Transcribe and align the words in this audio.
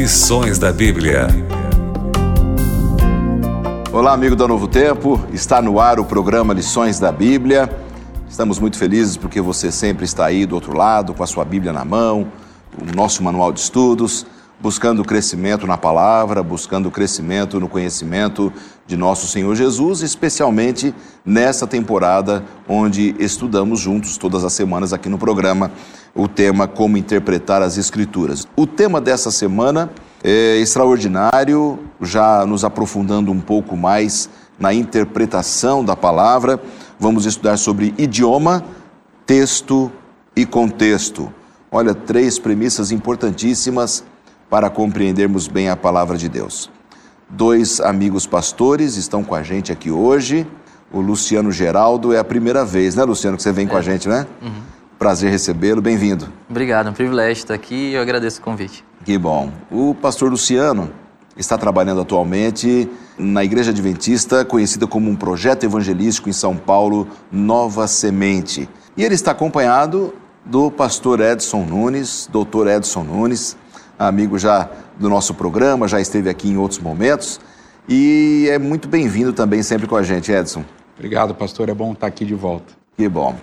Lições 0.00 0.58
da 0.58 0.72
Bíblia. 0.72 1.28
Olá, 3.92 4.14
amigo 4.14 4.34
da 4.34 4.48
Novo 4.48 4.66
Tempo. 4.66 5.22
Está 5.30 5.60
no 5.60 5.78
ar 5.78 6.00
o 6.00 6.06
programa 6.06 6.54
Lições 6.54 6.98
da 6.98 7.12
Bíblia. 7.12 7.68
Estamos 8.26 8.58
muito 8.58 8.78
felizes 8.78 9.18
porque 9.18 9.42
você 9.42 9.70
sempre 9.70 10.06
está 10.06 10.24
aí 10.24 10.46
do 10.46 10.54
outro 10.54 10.74
lado, 10.74 11.12
com 11.12 11.22
a 11.22 11.26
sua 11.26 11.44
Bíblia 11.44 11.70
na 11.70 11.84
mão, 11.84 12.32
o 12.80 12.96
nosso 12.96 13.22
manual 13.22 13.52
de 13.52 13.60
estudos, 13.60 14.24
buscando 14.58 15.04
crescimento 15.04 15.66
na 15.66 15.76
palavra, 15.76 16.42
buscando 16.42 16.90
crescimento 16.90 17.60
no 17.60 17.68
conhecimento 17.68 18.50
de 18.86 18.96
nosso 18.96 19.28
Senhor 19.28 19.54
Jesus, 19.54 20.00
especialmente 20.00 20.94
nessa 21.26 21.66
temporada 21.66 22.42
onde 22.66 23.14
estudamos 23.18 23.78
juntos 23.78 24.16
todas 24.16 24.44
as 24.44 24.54
semanas 24.54 24.94
aqui 24.94 25.10
no 25.10 25.18
programa 25.18 25.70
o 26.14 26.26
tema 26.28 26.66
Como 26.66 26.96
Interpretar 26.96 27.62
as 27.62 27.78
Escrituras. 27.78 28.46
O 28.56 28.66
tema 28.66 29.00
dessa 29.00 29.30
semana 29.30 29.90
é 30.22 30.56
extraordinário, 30.58 31.78
já 32.00 32.44
nos 32.44 32.64
aprofundando 32.64 33.30
um 33.30 33.40
pouco 33.40 33.76
mais 33.76 34.28
na 34.58 34.74
interpretação 34.74 35.84
da 35.84 35.96
palavra. 35.96 36.60
Vamos 36.98 37.24
estudar 37.24 37.56
sobre 37.56 37.94
idioma, 37.96 38.64
texto 39.24 39.90
e 40.36 40.44
contexto. 40.44 41.32
Olha, 41.72 41.94
três 41.94 42.38
premissas 42.38 42.90
importantíssimas 42.90 44.04
para 44.50 44.68
compreendermos 44.68 45.46
bem 45.46 45.70
a 45.70 45.76
palavra 45.76 46.18
de 46.18 46.28
Deus. 46.28 46.70
Dois 47.28 47.80
amigos 47.80 48.26
pastores 48.26 48.96
estão 48.96 49.22
com 49.22 49.34
a 49.34 49.42
gente 49.42 49.70
aqui 49.70 49.90
hoje. 49.90 50.46
O 50.92 51.00
Luciano 51.00 51.52
Geraldo 51.52 52.12
é 52.12 52.18
a 52.18 52.24
primeira 52.24 52.64
vez, 52.64 52.96
né, 52.96 53.04
Luciano, 53.04 53.36
que 53.36 53.42
você 53.44 53.52
vem 53.52 53.66
é. 53.66 53.68
com 53.68 53.76
a 53.76 53.80
é. 53.80 53.82
gente, 53.82 54.08
né? 54.08 54.26
Uhum. 54.42 54.50
Prazer 55.00 55.30
recebê-lo, 55.30 55.80
bem-vindo. 55.80 56.28
Obrigado, 56.46 56.88
é 56.88 56.90
um 56.90 56.92
privilégio 56.92 57.40
estar 57.40 57.54
aqui 57.54 57.74
e 57.74 57.94
eu 57.94 58.02
agradeço 58.02 58.38
o 58.38 58.44
convite. 58.44 58.84
Que 59.02 59.16
bom. 59.16 59.50
O 59.70 59.94
pastor 59.94 60.30
Luciano 60.30 60.90
está 61.34 61.56
trabalhando 61.56 62.02
atualmente 62.02 62.86
na 63.16 63.42
Igreja 63.42 63.70
Adventista, 63.70 64.44
conhecida 64.44 64.86
como 64.86 65.10
um 65.10 65.16
projeto 65.16 65.64
evangelístico 65.64 66.28
em 66.28 66.34
São 66.34 66.54
Paulo, 66.54 67.08
Nova 67.32 67.88
Semente. 67.88 68.68
E 68.94 69.02
ele 69.02 69.14
está 69.14 69.30
acompanhado 69.30 70.12
do 70.44 70.70
pastor 70.70 71.18
Edson 71.20 71.64
Nunes, 71.64 72.28
doutor 72.30 72.68
Edson 72.68 73.02
Nunes, 73.02 73.56
amigo 73.98 74.38
já 74.38 74.68
do 74.98 75.08
nosso 75.08 75.32
programa, 75.32 75.88
já 75.88 75.98
esteve 75.98 76.28
aqui 76.28 76.50
em 76.50 76.58
outros 76.58 76.78
momentos 76.78 77.40
e 77.88 78.48
é 78.50 78.58
muito 78.58 78.86
bem-vindo 78.86 79.32
também 79.32 79.62
sempre 79.62 79.86
com 79.86 79.96
a 79.96 80.02
gente, 80.02 80.30
Edson. 80.30 80.62
Obrigado, 80.94 81.34
pastor, 81.34 81.70
é 81.70 81.74
bom 81.74 81.92
estar 81.92 82.06
aqui 82.06 82.26
de 82.26 82.34
volta. 82.34 82.74
Que 82.98 83.08
bom. 83.08 83.34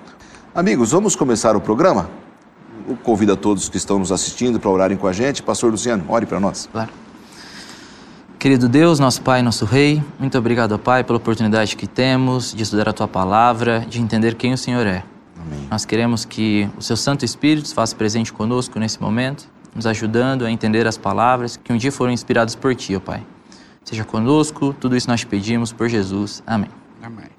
Amigos, 0.58 0.90
vamos 0.90 1.16
começar 1.16 1.56
o 1.56 1.62
programa? 1.62 2.10
Eu 2.90 2.98
convido 2.98 3.32
a 3.32 3.36
todos 3.36 3.70
que 3.70 3.78
estão 3.78 4.00
nos 4.00 4.12
assistindo 4.12 4.60
para 4.60 4.72
orarem 4.72 4.98
com 4.98 5.06
a 5.06 5.14
gente. 5.14 5.44
Pastor 5.44 5.70
Luciano, 5.70 6.04
ore 6.08 6.26
para 6.26 6.40
nós. 6.40 6.68
Claro. 6.72 6.90
Querido 8.40 8.68
Deus, 8.68 9.00
nosso 9.00 9.22
Pai, 9.22 9.44
nosso 9.44 9.66
Rei, 9.66 10.04
muito 10.18 10.36
obrigado, 10.36 10.80
Pai, 10.80 11.04
pela 11.04 11.18
oportunidade 11.18 11.76
que 11.76 11.86
temos 11.86 12.56
de 12.56 12.64
estudar 12.64 12.90
a 12.90 12.94
Tua 12.94 13.08
palavra, 13.08 13.86
de 13.88 14.02
entender 14.02 14.34
quem 14.34 14.52
o 14.52 14.58
Senhor 14.58 14.88
é. 14.88 15.04
Amém. 15.40 15.68
Nós 15.70 15.86
queremos 15.86 16.26
que 16.26 16.68
o 16.76 16.82
Seu 16.82 16.98
Santo 16.98 17.24
Espírito 17.24 17.68
se 17.68 17.76
faça 17.76 17.96
presente 17.96 18.34
conosco 18.34 18.80
nesse 18.80 19.00
momento, 19.00 19.48
nos 19.76 19.86
ajudando 19.86 20.44
a 20.44 20.50
entender 20.50 20.88
as 20.88 20.98
palavras 20.98 21.56
que 21.56 21.72
um 21.72 21.78
dia 21.78 21.92
foram 21.92 22.12
inspiradas 22.12 22.56
por 22.56 22.74
Ti, 22.74 22.96
ó 22.96 23.00
Pai. 23.00 23.24
Seja 23.86 24.04
conosco, 24.04 24.74
tudo 24.74 24.98
isso 24.98 25.08
nós 25.08 25.24
pedimos 25.24 25.72
por 25.72 25.88
Jesus. 25.88 26.42
Amém. 26.48 26.72
Amém. 27.04 27.37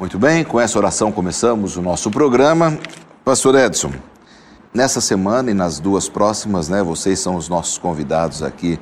Muito 0.00 0.18
bem, 0.18 0.42
com 0.42 0.58
essa 0.58 0.78
oração 0.78 1.12
começamos 1.12 1.76
o 1.76 1.82
nosso 1.82 2.10
programa. 2.10 2.78
Pastor 3.22 3.54
Edson, 3.54 3.92
nessa 4.72 4.98
semana 4.98 5.50
e 5.50 5.54
nas 5.54 5.78
duas 5.78 6.08
próximas, 6.08 6.70
né, 6.70 6.82
vocês 6.82 7.18
são 7.18 7.36
os 7.36 7.50
nossos 7.50 7.76
convidados 7.76 8.42
aqui 8.42 8.80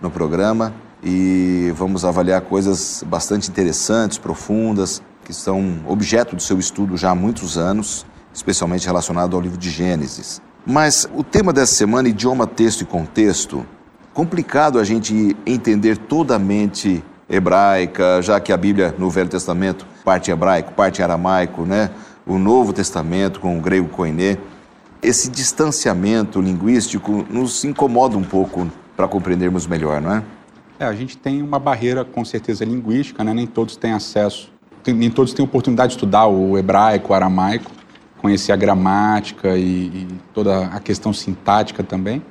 no 0.00 0.12
programa 0.12 0.72
e 1.02 1.72
vamos 1.74 2.04
avaliar 2.04 2.42
coisas 2.42 3.02
bastante 3.04 3.50
interessantes, 3.50 4.16
profundas, 4.16 5.02
que 5.24 5.34
são 5.34 5.80
objeto 5.88 6.36
do 6.36 6.42
seu 6.42 6.56
estudo 6.56 6.96
já 6.96 7.10
há 7.10 7.14
muitos 7.16 7.58
anos, 7.58 8.06
especialmente 8.32 8.86
relacionado 8.86 9.34
ao 9.34 9.42
livro 9.42 9.58
de 9.58 9.70
Gênesis. 9.70 10.40
Mas 10.64 11.04
o 11.16 11.24
tema 11.24 11.52
dessa 11.52 11.74
semana, 11.74 12.08
idioma, 12.08 12.46
texto 12.46 12.82
e 12.82 12.84
contexto, 12.84 13.66
complicado 14.14 14.78
a 14.78 14.84
gente 14.84 15.36
entender 15.44 15.98
toda 15.98 16.36
a 16.36 16.38
mente 16.38 17.02
hebraica, 17.30 18.20
já 18.20 18.40
que 18.40 18.52
a 18.52 18.56
Bíblia 18.56 18.92
no 18.98 19.08
Velho 19.08 19.28
Testamento 19.28 19.86
parte 20.04 20.30
hebraico, 20.30 20.72
parte 20.72 21.02
aramaico, 21.02 21.62
né? 21.62 21.90
O 22.26 22.38
Novo 22.38 22.72
Testamento 22.72 23.38
com 23.38 23.56
o 23.56 23.60
grego 23.60 23.88
koiné. 23.88 24.36
Esse 25.00 25.30
distanciamento 25.30 26.40
linguístico 26.40 27.24
nos 27.30 27.64
incomoda 27.64 28.18
um 28.18 28.22
pouco 28.22 28.70
para 28.96 29.06
compreendermos 29.06 29.66
melhor, 29.66 30.00
não 30.00 30.16
é? 30.16 30.22
É, 30.78 30.84
a 30.84 30.94
gente 30.94 31.16
tem 31.16 31.42
uma 31.42 31.58
barreira 31.58 32.04
com 32.04 32.24
certeza 32.24 32.64
linguística, 32.64 33.22
né? 33.22 33.32
Nem 33.32 33.46
todos 33.46 33.76
têm 33.76 33.92
acesso, 33.92 34.50
nem 34.86 35.10
todos 35.10 35.32
têm 35.32 35.44
oportunidade 35.44 35.90
de 35.90 35.96
estudar 35.96 36.26
o 36.26 36.58
hebraico, 36.58 37.12
o 37.12 37.14
aramaico, 37.14 37.70
conhecer 38.18 38.52
a 38.52 38.56
gramática 38.56 39.56
e, 39.56 39.86
e 39.86 40.08
toda 40.34 40.66
a 40.66 40.80
questão 40.80 41.12
sintática 41.12 41.82
também. 41.82 42.22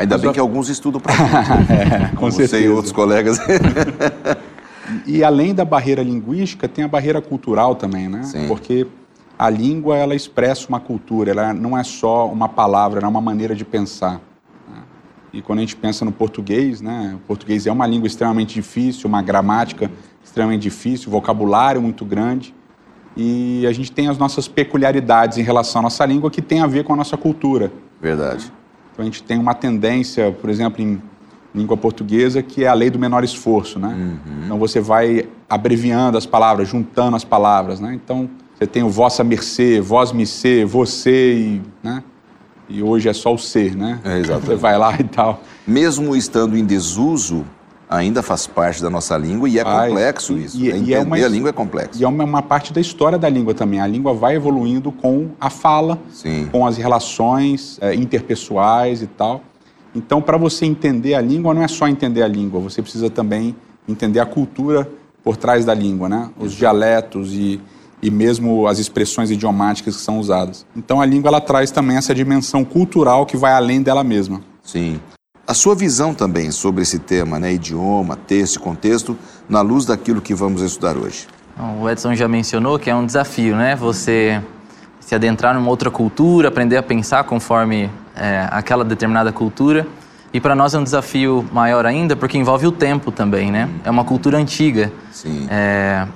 Ainda 0.00 0.14
Mas 0.14 0.22
bem 0.22 0.32
que 0.32 0.40
alguns 0.40 0.70
estudam 0.70 0.98
para 0.98 1.12
é, 1.68 2.16
com 2.16 2.30
Você 2.30 2.48
certeza. 2.48 2.64
e 2.64 2.68
outros 2.70 2.90
colegas. 2.90 3.38
e 5.06 5.22
além 5.22 5.54
da 5.54 5.62
barreira 5.62 6.02
linguística, 6.02 6.66
tem 6.66 6.84
a 6.84 6.88
barreira 6.88 7.20
cultural 7.20 7.74
também, 7.74 8.08
né? 8.08 8.22
Sim. 8.22 8.48
Porque 8.48 8.86
a 9.38 9.50
língua 9.50 9.98
ela 9.98 10.14
expressa 10.14 10.66
uma 10.70 10.80
cultura, 10.80 11.32
ela 11.32 11.52
não 11.52 11.76
é 11.76 11.84
só 11.84 12.26
uma 12.26 12.48
palavra, 12.48 12.98
ela 12.98 13.08
é 13.08 13.10
uma 13.10 13.20
maneira 13.20 13.54
de 13.54 13.62
pensar. 13.62 14.22
Né? 14.66 14.82
E 15.34 15.42
quando 15.42 15.58
a 15.58 15.62
gente 15.62 15.76
pensa 15.76 16.02
no 16.02 16.12
português, 16.12 16.80
né? 16.80 17.12
O 17.16 17.18
português 17.26 17.66
é 17.66 17.72
uma 17.72 17.86
língua 17.86 18.06
extremamente 18.06 18.54
difícil, 18.54 19.06
uma 19.06 19.20
gramática 19.20 19.90
extremamente 20.24 20.62
difícil, 20.62 21.10
vocabulário 21.10 21.82
muito 21.82 22.06
grande. 22.06 22.54
E 23.14 23.66
a 23.66 23.72
gente 23.72 23.92
tem 23.92 24.08
as 24.08 24.16
nossas 24.16 24.48
peculiaridades 24.48 25.36
em 25.36 25.42
relação 25.42 25.80
à 25.80 25.82
nossa 25.82 26.06
língua 26.06 26.30
que 26.30 26.40
tem 26.40 26.62
a 26.62 26.66
ver 26.66 26.84
com 26.84 26.94
a 26.94 26.96
nossa 26.96 27.18
cultura. 27.18 27.70
Verdade. 28.00 28.50
Então 28.92 29.02
a 29.02 29.04
gente 29.04 29.22
tem 29.22 29.38
uma 29.38 29.54
tendência, 29.54 30.32
por 30.32 30.50
exemplo, 30.50 30.82
em 30.82 31.00
língua 31.54 31.76
portuguesa, 31.76 32.42
que 32.42 32.64
é 32.64 32.68
a 32.68 32.74
lei 32.74 32.90
do 32.90 32.98
menor 32.98 33.24
esforço, 33.24 33.78
né? 33.78 33.88
Uhum. 33.88 34.44
Então 34.44 34.58
você 34.58 34.80
vai 34.80 35.28
abreviando 35.48 36.16
as 36.16 36.26
palavras, 36.26 36.68
juntando 36.68 37.16
as 37.16 37.24
palavras, 37.24 37.80
né? 37.80 37.92
Então 37.94 38.28
você 38.56 38.66
tem 38.66 38.82
o 38.82 38.88
vossa 38.88 39.24
mercê, 39.24 39.80
vós 39.80 40.12
me 40.12 40.26
ser, 40.26 40.64
você 40.66 41.34
e, 41.34 41.62
né? 41.82 42.02
E 42.68 42.82
hoje 42.82 43.08
é 43.08 43.12
só 43.12 43.34
o 43.34 43.38
ser, 43.38 43.74
né? 43.74 43.98
É, 44.04 44.18
exatamente. 44.18 44.46
Você 44.46 44.54
vai 44.54 44.78
lá 44.78 44.94
e 44.98 45.04
tal. 45.04 45.42
Mesmo 45.66 46.14
estando 46.14 46.56
em 46.56 46.64
desuso, 46.64 47.44
ainda 47.90 48.22
faz 48.22 48.46
parte 48.46 48.80
da 48.80 48.88
nossa 48.88 49.16
língua 49.16 49.48
e 49.48 49.58
é 49.58 49.64
complexo 49.64 50.38
isso. 50.38 50.56
E, 50.56 50.68
Entender 50.68 50.90
e 50.90 50.94
é 50.94 51.00
uma, 51.00 51.16
a 51.16 51.28
língua 51.28 51.50
é 51.50 51.52
complexo. 51.52 52.00
E 52.00 52.04
é 52.04 52.08
uma, 52.08 52.22
uma, 52.22 52.40
parte 52.40 52.72
da 52.72 52.80
história 52.80 53.18
da 53.18 53.28
língua 53.28 53.52
também. 53.52 53.80
A 53.80 53.86
língua 53.86 54.14
vai 54.14 54.36
evoluindo 54.36 54.92
com 54.92 55.30
a 55.40 55.50
fala, 55.50 55.98
Sim. 56.12 56.48
com 56.52 56.64
as 56.64 56.76
relações 56.76 57.78
é, 57.80 57.92
interpessoais 57.92 59.02
e 59.02 59.08
tal. 59.08 59.42
Então, 59.92 60.22
para 60.22 60.36
você 60.36 60.64
entender 60.64 61.14
a 61.14 61.20
língua, 61.20 61.52
não 61.52 61.64
é 61.64 61.68
só 61.68 61.88
entender 61.88 62.22
a 62.22 62.28
língua, 62.28 62.60
você 62.60 62.80
precisa 62.80 63.10
também 63.10 63.56
entender 63.88 64.20
a 64.20 64.26
cultura 64.26 64.88
por 65.24 65.36
trás 65.36 65.64
da 65.64 65.74
língua, 65.74 66.08
né? 66.08 66.30
Os 66.38 66.52
dialetos 66.52 67.32
e, 67.32 67.60
e 68.00 68.08
mesmo 68.08 68.68
as 68.68 68.78
expressões 68.78 69.32
idiomáticas 69.32 69.96
que 69.96 70.02
são 70.02 70.20
usadas. 70.20 70.64
Então, 70.76 71.00
a 71.00 71.06
língua 71.06 71.28
ela 71.28 71.40
traz 71.40 71.72
também 71.72 71.96
essa 71.96 72.14
dimensão 72.14 72.64
cultural 72.64 73.26
que 73.26 73.36
vai 73.36 73.52
além 73.52 73.82
dela 73.82 74.04
mesma. 74.04 74.40
Sim. 74.62 75.00
A 75.50 75.54
sua 75.54 75.74
visão 75.74 76.14
também 76.14 76.52
sobre 76.52 76.82
esse 76.82 76.96
tema, 76.96 77.36
né, 77.36 77.52
idioma, 77.52 78.14
texto 78.14 78.54
e 78.54 78.58
contexto, 78.60 79.18
na 79.48 79.60
luz 79.60 79.84
daquilo 79.84 80.20
que 80.20 80.32
vamos 80.32 80.62
estudar 80.62 80.96
hoje. 80.96 81.26
O 81.80 81.90
Edson 81.90 82.14
já 82.14 82.28
mencionou 82.28 82.78
que 82.78 82.88
é 82.88 82.94
um 82.94 83.04
desafio, 83.04 83.56
né? 83.56 83.74
Você 83.74 84.40
se 85.00 85.12
adentrar 85.12 85.52
numa 85.52 85.68
outra 85.68 85.90
cultura, 85.90 86.46
aprender 86.46 86.76
a 86.76 86.84
pensar 86.84 87.24
conforme 87.24 87.90
é, 88.14 88.46
aquela 88.52 88.84
determinada 88.84 89.32
cultura. 89.32 89.88
E 90.32 90.40
para 90.40 90.54
nós 90.54 90.72
é 90.72 90.78
um 90.78 90.84
desafio 90.84 91.44
maior 91.52 91.84
ainda, 91.84 92.14
porque 92.14 92.38
envolve 92.38 92.68
o 92.68 92.70
tempo 92.70 93.10
também, 93.10 93.50
né? 93.50 93.68
É 93.82 93.90
uma 93.90 94.04
cultura 94.04 94.38
antiga. 94.38 94.92
Sim. 95.10 95.48
É, 95.50 96.06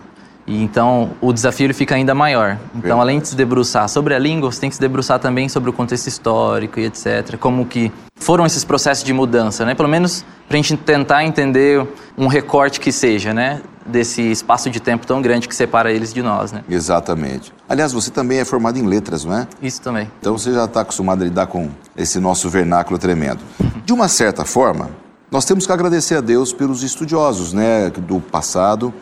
e 0.47 0.63
então 0.63 1.11
o 1.21 1.33
desafio 1.33 1.73
fica 1.75 1.95
ainda 1.95 2.15
maior. 2.15 2.59
Então, 2.75 3.01
além 3.01 3.19
de 3.19 3.29
se 3.29 3.37
debruçar 3.37 3.89
sobre 3.89 4.15
a 4.15 4.19
língua, 4.19 4.53
você 4.53 4.61
tem 4.61 4.69
que 4.69 4.77
se 4.77 4.81
debruçar 4.81 5.19
também 5.19 5.49
sobre 5.49 5.71
o 5.71 5.73
contexto 5.73 6.07
histórico 6.07 6.79
e 6.79 6.85
etc. 6.85 7.37
Como 7.39 7.65
que 7.65 7.91
foram 8.17 8.45
esses 8.45 8.65
processos 8.65 9.05
de 9.05 9.13
mudança, 9.13 9.65
né? 9.65 9.75
Pelo 9.75 9.89
menos 9.89 10.25
para 10.47 10.57
a 10.57 10.63
gente 10.63 10.77
tentar 10.77 11.25
entender 11.25 11.87
um 12.17 12.27
recorte 12.27 12.79
que 12.79 12.93
seja, 12.93 13.33
né? 13.33 13.63
Desse 13.87 14.23
espaço 14.23 14.71
de 14.71 14.81
tempo 14.81 15.07
tão 15.07 15.21
grande 15.21 15.47
que 15.47 15.55
separa 15.55 15.93
eles 15.93 16.13
de 16.13 16.23
nós, 16.23 16.53
né? 16.53 16.63
Exatamente. 16.69 17.53
Aliás, 17.69 17.93
você 17.93 18.11
também 18.11 18.39
é 18.39 18.45
formado 18.45 18.79
em 18.79 18.87
letras, 18.87 19.25
não 19.25 19.37
é? 19.37 19.47
Isso 19.63 19.81
também. 19.81 20.11
Então 20.21 20.37
você 20.37 20.53
já 20.53 20.65
está 20.65 20.83
acostumado 20.83 21.23
a 21.23 21.25
lidar 21.25 21.47
com 21.47 21.71
esse 21.97 22.19
nosso 22.19 22.49
vernáculo 22.49 22.99
tremendo. 22.99 23.41
De 23.85 23.93
uma 23.93 24.09
certa 24.09 24.45
forma, 24.45 24.91
nós 25.31 25.45
temos 25.45 25.67
que 25.67 25.73
agradecer 25.73 26.17
a 26.17 26.21
Deus 26.21 26.53
pelos 26.53 26.83
estudiosos, 26.83 27.53
né? 27.53 27.91
Do 27.91 28.21
passado 28.21 28.93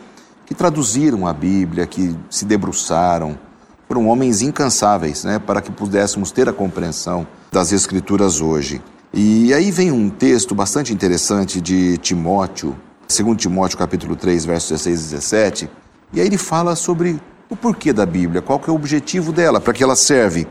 que 0.53 0.57
traduziram 0.57 1.25
a 1.25 1.33
Bíblia, 1.33 1.87
que 1.87 2.15
se 2.29 2.45
debruçaram, 2.45 3.37
foram 3.87 4.07
homens 4.07 4.43
incansáveis, 4.43 5.23
né, 5.23 5.39
para 5.39 5.61
que 5.61 5.71
pudéssemos 5.71 6.31
ter 6.31 6.47
a 6.47 6.53
compreensão 6.53 7.27
das 7.51 7.71
Escrituras 7.71 8.39
hoje. 8.39 8.79
E 9.11 9.51
aí 9.51 9.71
vem 9.71 9.91
um 9.91 10.11
texto 10.11 10.53
bastante 10.53 10.93
interessante 10.93 11.59
de 11.59 11.97
Timóteo, 11.97 12.75
segundo 13.07 13.37
Timóteo 13.37 13.79
capítulo 13.79 14.15
3, 14.15 14.45
versos 14.45 14.69
16 14.69 14.99
e 14.99 15.03
17, 15.15 15.69
e 16.13 16.21
aí 16.21 16.27
ele 16.27 16.37
fala 16.37 16.75
sobre 16.75 17.19
o 17.49 17.55
porquê 17.55 17.91
da 17.91 18.05
Bíblia, 18.05 18.41
qual 18.41 18.59
que 18.59 18.69
é 18.69 18.73
o 18.73 18.75
objetivo 18.75 19.31
dela, 19.31 19.59
para 19.59 19.73
que 19.73 19.83
ela 19.83 19.95
serve. 19.95 20.47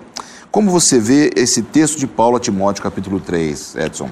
Como 0.50 0.70
você 0.70 0.98
vê 0.98 1.31
esse 1.37 1.62
texto 1.62 1.96
de 1.98 2.08
Paulo 2.08 2.37
a 2.37 2.40
Timóteo 2.40 2.82
capítulo 2.82 3.20
3, 3.20 3.76
Edson? 3.76 4.10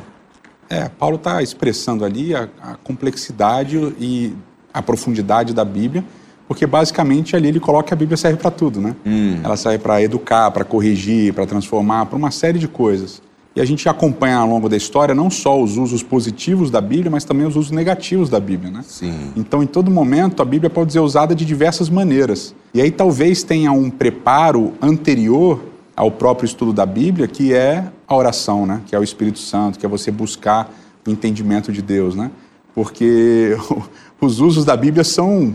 É, 0.69 0.89
Paulo 0.89 1.17
está 1.17 1.43
expressando 1.43 2.05
ali 2.05 2.33
a, 2.33 2.49
a 2.63 2.77
complexidade 2.77 3.77
e 3.99 4.37
a 4.73 4.83
profundidade 4.83 5.53
da 5.53 5.65
Bíblia, 5.65 6.05
porque 6.49 6.67
basicamente 6.67 7.37
ali 7.37 7.49
ele 7.49 7.61
coloca 7.61 7.89
que 7.89 7.95
a 7.95 7.97
Bíblia 7.97 8.17
serve 8.17 8.39
para 8.39 8.51
tudo, 8.51 8.81
né? 8.81 8.97
Hum. 9.07 9.39
Ela 9.43 9.57
serve 9.57 9.79
para 9.79 10.03
educar, 10.03 10.51
para 10.51 10.65
corrigir, 10.65 11.33
para 11.33 11.47
transformar, 11.47 12.07
para 12.07 12.17
uma 12.17 12.31
série 12.31 12.59
de 12.59 12.67
coisas. 12.67 13.23
E 13.55 13.61
a 13.61 13.65
gente 13.65 13.89
acompanha 13.89 14.37
ao 14.37 14.49
longo 14.49 14.69
da 14.69 14.77
história 14.77 15.13
não 15.13 15.29
só 15.29 15.61
os 15.61 15.77
usos 15.77 16.05
positivos 16.05 16.71
da 16.71 16.81
Bíblia, 16.81 17.11
mas 17.11 17.25
também 17.25 17.47
os 17.47 17.57
usos 17.57 17.73
negativos 17.73 18.29
da 18.29 18.39
Bíblia, 18.39 18.71
né? 18.71 18.85
Sim. 18.87 19.33
Então, 19.37 19.61
em 19.61 19.67
todo 19.67 19.91
momento, 19.91 20.41
a 20.41 20.45
Bíblia 20.45 20.71
pode 20.71 20.93
ser 20.93 21.01
usada 21.01 21.35
de 21.35 21.45
diversas 21.45 21.89
maneiras. 21.89 22.55
E 22.73 22.81
aí 22.81 22.93
talvez 22.93 23.43
tenha 23.43 23.73
um 23.73 23.91
preparo 23.91 24.73
anterior 24.81 25.61
ao 25.97 26.13
próprio 26.13 26.47
estudo 26.47 26.73
da 26.73 26.87
Bíblia, 26.87 27.27
que 27.27 27.53
é 27.53 27.85
a 28.07 28.17
oração, 28.17 28.67
né? 28.67 28.81
Que 28.87 28.95
é 28.95 28.99
o 28.99 29.03
Espírito 29.03 29.41
Santo, 29.41 29.79
que 29.79 29.85
é 29.85 29.89
você 29.89 30.13
buscar 30.13 30.73
o 31.07 31.11
entendimento 31.11 31.73
de 31.73 31.83
Deus, 31.83 32.15
né? 32.15 32.31
Porque 32.73 33.57
os 34.21 34.41
usos 34.41 34.65
da 34.65 34.77
Bíblia 34.77 35.05
são 35.05 35.55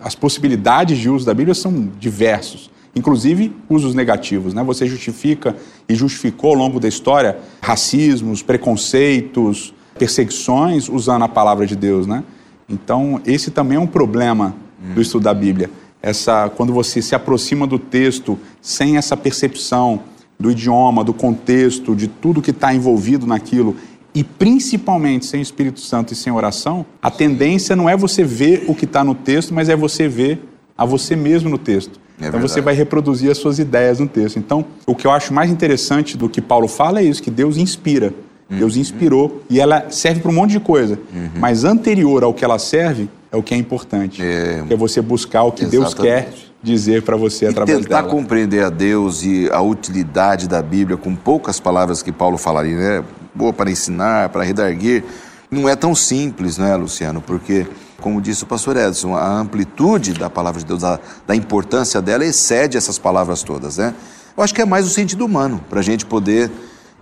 as 0.00 0.14
possibilidades 0.14 0.98
de 0.98 1.08
uso 1.08 1.24
da 1.24 1.32
Bíblia 1.32 1.54
são 1.54 1.88
diversos 1.98 2.72
inclusive 2.94 3.52
usos 3.68 3.94
negativos. 3.94 4.54
Né? 4.54 4.62
Você 4.62 4.86
justifica 4.86 5.56
e 5.88 5.94
justificou 5.94 6.50
ao 6.50 6.56
longo 6.56 6.78
da 6.78 6.88
história 6.88 7.38
racismos, 7.60 8.42
preconceitos, 8.42 9.74
perseguições 9.98 10.88
usando 10.88 11.22
a 11.22 11.28
palavra 11.28 11.66
de 11.66 11.74
Deus. 11.74 12.06
Né? 12.06 12.22
Então, 12.68 13.20
esse 13.26 13.50
também 13.50 13.76
é 13.76 13.80
um 13.80 13.86
problema 13.86 14.54
do 14.94 15.00
estudo 15.00 15.24
da 15.24 15.34
Bíblia. 15.34 15.70
Essa, 16.02 16.48
quando 16.48 16.72
você 16.72 17.00
se 17.00 17.14
aproxima 17.14 17.66
do 17.66 17.78
texto 17.78 18.38
sem 18.60 18.96
essa 18.96 19.16
percepção 19.16 20.00
do 20.38 20.50
idioma, 20.50 21.04
do 21.04 21.14
contexto, 21.14 21.94
de 21.94 22.08
tudo 22.08 22.42
que 22.42 22.50
está 22.50 22.74
envolvido 22.74 23.26
naquilo, 23.26 23.76
e 24.14 24.22
principalmente 24.22 25.26
sem 25.26 25.40
Espírito 25.40 25.80
Santo 25.80 26.12
e 26.12 26.16
sem 26.16 26.32
oração, 26.32 26.84
a 27.00 27.10
tendência 27.10 27.74
não 27.74 27.88
é 27.88 27.96
você 27.96 28.22
ver 28.22 28.64
o 28.68 28.74
que 28.74 28.84
está 28.84 29.02
no 29.02 29.14
texto, 29.14 29.54
mas 29.54 29.68
é 29.68 29.76
você 29.76 30.06
ver 30.08 30.42
a 30.76 30.84
você 30.84 31.16
mesmo 31.16 31.48
no 31.48 31.58
texto. 31.58 32.00
É 32.20 32.28
então 32.28 32.40
você 32.40 32.60
vai 32.60 32.74
reproduzir 32.74 33.30
as 33.30 33.38
suas 33.38 33.58
ideias 33.58 33.98
no 33.98 34.06
texto. 34.06 34.38
Então, 34.38 34.64
o 34.86 34.94
que 34.94 35.06
eu 35.06 35.10
acho 35.10 35.32
mais 35.32 35.50
interessante 35.50 36.16
do 36.16 36.28
que 36.28 36.40
Paulo 36.40 36.68
fala 36.68 37.00
é 37.00 37.04
isso, 37.04 37.22
que 37.22 37.30
Deus 37.30 37.56
inspira. 37.56 38.12
Uhum. 38.50 38.58
Deus 38.58 38.76
inspirou 38.76 39.42
e 39.48 39.58
ela 39.58 39.90
serve 39.90 40.20
para 40.20 40.30
um 40.30 40.34
monte 40.34 40.50
de 40.50 40.60
coisa. 40.60 40.98
Uhum. 41.12 41.30
Mas 41.38 41.64
anterior 41.64 42.22
ao 42.22 42.34
que 42.34 42.44
ela 42.44 42.58
serve 42.58 43.08
é 43.30 43.36
o 43.36 43.42
que 43.42 43.54
é 43.54 43.56
importante. 43.56 44.22
É, 44.22 44.62
é 44.68 44.76
você 44.76 45.00
buscar 45.00 45.42
o 45.44 45.52
que 45.52 45.64
Exatamente. 45.64 45.80
Deus 45.80 45.94
quer 45.94 46.28
dizer 46.62 47.02
para 47.02 47.16
você 47.16 47.46
e 47.46 47.48
através 47.48 47.78
tentar 47.80 48.02
dela. 48.02 48.08
compreender 48.08 48.62
a 48.62 48.70
Deus 48.70 49.24
e 49.24 49.48
a 49.50 49.60
utilidade 49.60 50.46
da 50.48 50.62
Bíblia 50.62 50.96
com 50.96 51.16
poucas 51.16 51.58
palavras 51.58 52.02
que 52.02 52.12
Paulo 52.12 52.38
falaria, 52.38 52.76
né? 52.76 53.04
Boa 53.34 53.52
para 53.52 53.70
ensinar, 53.70 54.28
para 54.28 54.42
redarguir. 54.42 55.04
Não 55.50 55.68
é 55.68 55.76
tão 55.76 55.94
simples, 55.94 56.58
né, 56.58 56.74
Luciano? 56.76 57.20
Porque 57.20 57.66
como 58.02 58.20
disse 58.20 58.42
o 58.42 58.46
pastor 58.46 58.76
Edson, 58.76 59.14
a 59.14 59.26
amplitude 59.26 60.14
da 60.14 60.28
palavra 60.28 60.60
de 60.60 60.66
Deus, 60.66 60.82
a, 60.84 60.98
da 61.26 61.34
importância 61.34 62.02
dela, 62.02 62.24
excede 62.24 62.76
essas 62.76 62.98
palavras 62.98 63.42
todas, 63.42 63.78
né? 63.78 63.94
Eu 64.36 64.42
acho 64.42 64.52
que 64.52 64.60
é 64.60 64.64
mais 64.64 64.84
o 64.86 64.90
sentido 64.90 65.24
humano, 65.24 65.62
para 65.70 65.80
a 65.80 65.82
gente 65.82 66.04
poder 66.04 66.50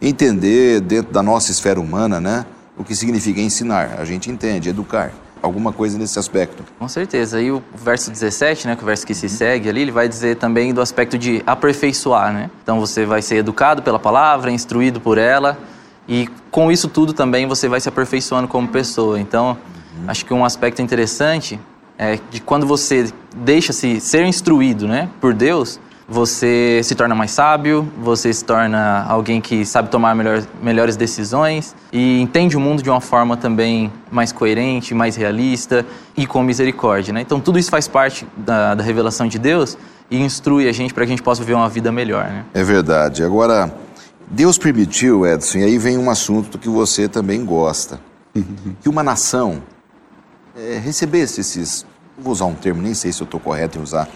entender 0.01 0.81
dentro 0.81 1.13
da 1.13 1.23
nossa 1.23 1.51
esfera 1.51 1.81
humana, 1.81 2.21
né? 2.21 2.45
O 2.77 2.85
que 2.85 2.95
significa 2.95 3.41
ensinar. 3.41 3.97
A 3.99 4.05
gente 4.05 4.31
entende, 4.31 4.69
educar. 4.69 5.11
Alguma 5.43 5.73
coisa 5.73 5.97
nesse 5.97 6.19
aspecto. 6.19 6.63
Com 6.79 6.87
certeza. 6.87 7.41
E 7.41 7.51
o 7.51 7.63
verso 7.75 8.11
17, 8.11 8.67
né, 8.67 8.77
que 8.77 8.83
é 8.83 8.85
o 8.85 8.87
verso 8.87 9.07
que 9.07 9.15
se 9.15 9.27
segue 9.27 9.71
ali, 9.71 9.81
ele 9.81 9.91
vai 9.91 10.07
dizer 10.07 10.37
também 10.37 10.75
do 10.75 10.83
aspecto 10.83 11.17
de 11.17 11.43
aperfeiçoar, 11.47 12.31
né? 12.31 12.51
Então 12.63 12.79
você 12.79 13.07
vai 13.07 13.23
ser 13.23 13.37
educado 13.37 13.83
pela 13.83 13.99
palavra, 13.99 14.51
instruído 14.51 15.01
por 15.01 15.17
ela, 15.17 15.59
e 16.09 16.29
com 16.51 16.71
isso 16.71 16.89
tudo 16.89 17.13
também 17.13 17.47
você 17.47 17.69
vai 17.69 17.81
se 17.81 17.89
aperfeiçoando 17.89 18.49
como 18.49 18.69
pessoa. 18.69 19.21
Então, 19.21 19.57
Acho 20.07 20.25
que 20.25 20.35
um 20.35 20.45
aspecto 20.45 20.81
interessante 20.81 21.59
é 21.99 22.19
de 22.31 22.41
quando 22.41 22.67
você 22.67 23.13
deixa-se 23.37 24.01
ser 24.01 24.25
instruído 24.25 24.89
né, 24.89 25.09
por 25.21 25.35
Deus, 25.35 25.79
você 26.09 26.81
se 26.83 26.95
torna 26.95 27.15
mais 27.15 27.31
sábio, 27.31 27.89
você 28.03 28.33
se 28.33 28.45
torna 28.45 29.05
alguém 29.09 29.41
que 29.41 29.65
sabe 29.65 29.91
tomar 29.91 30.15
melhor, 30.15 30.43
melhores 30.61 30.97
decisões 30.97 31.77
e 31.93 32.21
entende 32.21 32.57
o 32.57 32.61
mundo 32.61 32.83
de 32.83 32.91
uma 32.91 33.01
forma 33.01 33.37
também 33.37 33.93
mais 34.11 34.33
coerente, 34.33 34.93
mais 34.93 35.15
realista 35.15 35.87
e 36.17 36.27
com 36.27 36.43
misericórdia. 36.43 37.13
Né? 37.13 37.21
Então, 37.21 37.39
tudo 37.39 37.59
isso 37.59 37.71
faz 37.71 37.87
parte 37.87 38.27
da, 38.37 38.75
da 38.75 38.83
revelação 38.83 39.29
de 39.29 39.39
Deus 39.39 39.79
e 40.11 40.19
instrui 40.19 40.69
a 40.69 40.73
gente 40.73 40.93
para 40.93 41.05
que 41.05 41.13
a 41.13 41.15
gente 41.15 41.23
possa 41.23 41.43
viver 41.43 41.55
uma 41.55 41.69
vida 41.69 41.93
melhor. 41.93 42.25
Né? 42.25 42.45
É 42.55 42.65
verdade. 42.65 43.23
Agora, 43.23 43.73
Deus 44.31 44.57
permitiu, 44.57 45.27
Edson, 45.27 45.59
e 45.59 45.65
aí 45.65 45.77
vem 45.77 45.99
um 45.99 46.09
assunto 46.09 46.57
que 46.57 46.69
você 46.69 47.09
também 47.09 47.45
gosta, 47.45 48.01
que 48.81 48.89
uma 48.89 49.03
nação 49.03 49.61
é, 50.57 50.79
recebesse 50.79 51.41
esses, 51.41 51.85
vou 52.17 52.33
usar 52.33 52.45
um 52.45 52.55
termo, 52.55 52.81
nem 52.81 52.95
sei 52.95 53.13
se 53.13 53.21
eu 53.21 53.25
estou 53.25 53.41
correto 53.41 53.79
em 53.79 53.83
usar, 53.83 54.09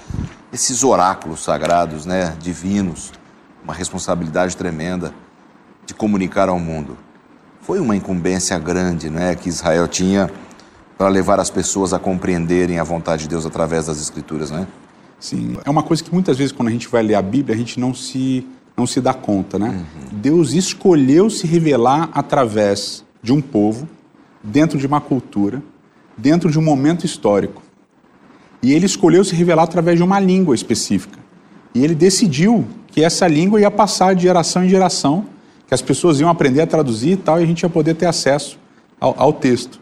esses 0.53 0.85
oráculos 0.85 1.43
sagrados, 1.43 2.07
né, 2.07 2.33
divinos, 2.41 3.13
uma 3.65 3.75
responsabilidade 3.75 4.57
tremenda 4.57 5.13
de 5.85 5.93
comunicar 5.93 6.49
ao 6.49 6.61
mundo. 6.61 6.97
Foi 7.61 7.81
uma 7.81 7.97
incumbência 7.97 8.57
grande 8.57 9.11
né, 9.11 9.35
que 9.35 9.49
Israel 9.49 9.89
tinha 9.89 10.31
para 10.97 11.09
levar 11.09 11.41
as 11.41 11.51
pessoas 11.51 11.93
a 11.93 11.99
compreenderem 11.99 12.79
a 12.79 12.85
vontade 12.85 13.25
de 13.25 13.31
Deus 13.31 13.45
através 13.45 13.87
das 13.87 14.01
Escrituras, 14.01 14.53
né? 14.53 14.69
Sim, 15.19 15.59
é 15.65 15.71
uma 15.71 15.83
coisa 15.83 16.05
que 16.05 16.13
muitas 16.13 16.37
vezes 16.37 16.53
quando 16.53 16.69
a 16.69 16.71
gente 16.71 16.87
vai 16.87 17.03
ler 17.03 17.15
a 17.15 17.23
Bíblia 17.23 17.55
a 17.55 17.59
gente 17.59 17.81
não 17.81 17.95
se, 17.95 18.47
não 18.77 18.87
se 18.87 19.01
dá 19.01 19.15
conta, 19.15 19.59
né? 19.59 19.69
Uhum. 19.69 20.19
Deus 20.19 20.53
escolheu 20.53 21.31
se 21.31 21.47
revelar 21.47 22.11
através 22.13 23.05
de 23.23 23.33
um 23.33 23.41
povo, 23.41 23.89
dentro 24.43 24.79
de 24.79 24.87
uma 24.87 25.01
cultura, 25.01 25.63
dentro 26.17 26.51
de 26.51 26.59
um 26.59 26.63
momento 26.63 27.07
histórico. 27.07 27.63
E 28.63 28.73
ele 28.73 28.87
escolheu 28.87 29.25
se 29.25 29.35
revelar 29.35 29.65
através 29.65 29.97
de 29.97 30.03
uma 30.03 30.19
língua 30.19 30.55
específica. 30.55 31.19
E 31.75 31.83
ele 31.83 31.95
decidiu 31.95 32.65
que 32.89 33.03
essa 33.03 33.27
língua 33.27 33.61
ia 33.61 33.71
passar 33.71 34.15
de 34.15 34.23
geração 34.23 34.65
em 34.65 34.69
geração, 34.69 35.27
que 35.67 35.75
as 35.75 35.83
pessoas 35.83 36.21
iam 36.21 36.29
aprender 36.29 36.61
a 36.61 36.67
traduzir 36.67 37.13
e 37.13 37.17
tal, 37.17 37.41
e 37.41 37.45
a 37.45 37.47
gente 37.47 37.63
ia 37.63 37.69
poder 37.69 37.95
ter 37.95 38.07
acesso 38.07 38.59
ao, 39.01 39.15
ao 39.19 39.33
texto. 39.33 39.81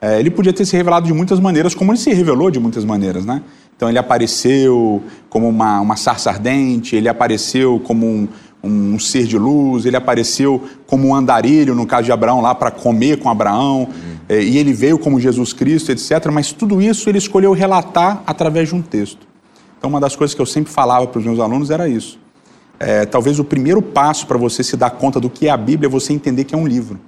É, 0.00 0.18
ele 0.20 0.30
podia 0.30 0.52
ter 0.52 0.64
se 0.64 0.76
revelado 0.76 1.06
de 1.06 1.12
muitas 1.12 1.40
maneiras, 1.40 1.74
como 1.74 1.92
ele 1.92 1.98
se 1.98 2.12
revelou 2.12 2.50
de 2.50 2.60
muitas 2.60 2.84
maneiras, 2.84 3.24
né? 3.24 3.42
Então 3.76 3.88
ele 3.88 3.98
apareceu 3.98 5.02
como 5.28 5.48
uma, 5.48 5.80
uma 5.80 5.96
sarça 5.96 6.30
ardente, 6.30 6.94
ele 6.94 7.08
apareceu 7.08 7.80
como 7.80 8.06
um, 8.06 8.28
um 8.64 8.98
ser 8.98 9.24
de 9.26 9.38
luz, 9.38 9.86
ele 9.86 9.96
apareceu 9.96 10.62
como 10.86 11.08
um 11.08 11.14
andarilho, 11.14 11.74
no 11.74 11.86
caso 11.86 12.04
de 12.04 12.12
Abraão, 12.12 12.40
lá 12.40 12.54
para 12.54 12.70
comer 12.70 13.18
com 13.18 13.28
Abraão, 13.28 13.82
uhum. 13.82 14.16
é, 14.28 14.42
e 14.42 14.58
ele 14.58 14.72
veio 14.72 14.98
como 14.98 15.20
Jesus 15.20 15.52
Cristo, 15.52 15.92
etc. 15.92 16.30
Mas 16.32 16.52
tudo 16.52 16.80
isso 16.80 17.08
ele 17.08 17.18
escolheu 17.18 17.52
relatar 17.52 18.22
através 18.26 18.68
de 18.68 18.74
um 18.74 18.82
texto. 18.82 19.26
Então, 19.78 19.90
uma 19.90 20.00
das 20.00 20.16
coisas 20.16 20.34
que 20.34 20.40
eu 20.40 20.46
sempre 20.46 20.72
falava 20.72 21.06
para 21.06 21.18
os 21.18 21.24
meus 21.24 21.38
alunos 21.38 21.70
era 21.70 21.88
isso. 21.88 22.18
É, 22.80 23.04
talvez 23.06 23.38
o 23.38 23.44
primeiro 23.44 23.80
passo 23.80 24.26
para 24.26 24.38
você 24.38 24.62
se 24.64 24.76
dar 24.76 24.90
conta 24.90 25.20
do 25.20 25.30
que 25.30 25.46
é 25.46 25.50
a 25.50 25.56
Bíblia 25.56 25.88
é 25.88 25.90
você 25.90 26.12
entender 26.12 26.44
que 26.44 26.54
é 26.54 26.58
um 26.58 26.66
livro. 26.66 26.98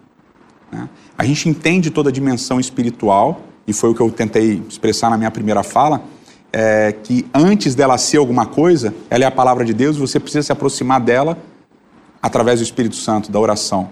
Né? 0.71 0.89
A 1.17 1.25
gente 1.25 1.49
entende 1.49 1.91
toda 1.91 2.11
a 2.11 2.13
dimensão 2.13 2.61
espiritual, 2.61 3.41
e 3.67 3.73
foi 3.73 3.91
o 3.91 3.95
que 3.95 4.01
eu 4.01 4.11
tentei 4.11 4.63
expressar 4.69 5.11
na 5.11 5.17
minha 5.17 5.31
primeira 5.31 5.63
fala, 5.63 6.03
é, 6.59 6.91
que 6.91 7.27
antes 7.35 7.75
dela 7.75 7.99
ser 7.99 8.17
alguma 8.17 8.47
coisa, 8.47 8.95
ela 9.11 9.25
é 9.25 9.27
a 9.27 9.31
palavra 9.31 9.63
de 9.63 9.75
Deus, 9.75 9.99
você 9.99 10.19
precisa 10.19 10.43
se 10.43 10.51
aproximar 10.51 10.99
dela 10.99 11.37
através 12.23 12.61
do 12.61 12.63
Espírito 12.63 12.97
Santo, 12.97 13.31
da 13.31 13.39
oração. 13.39 13.91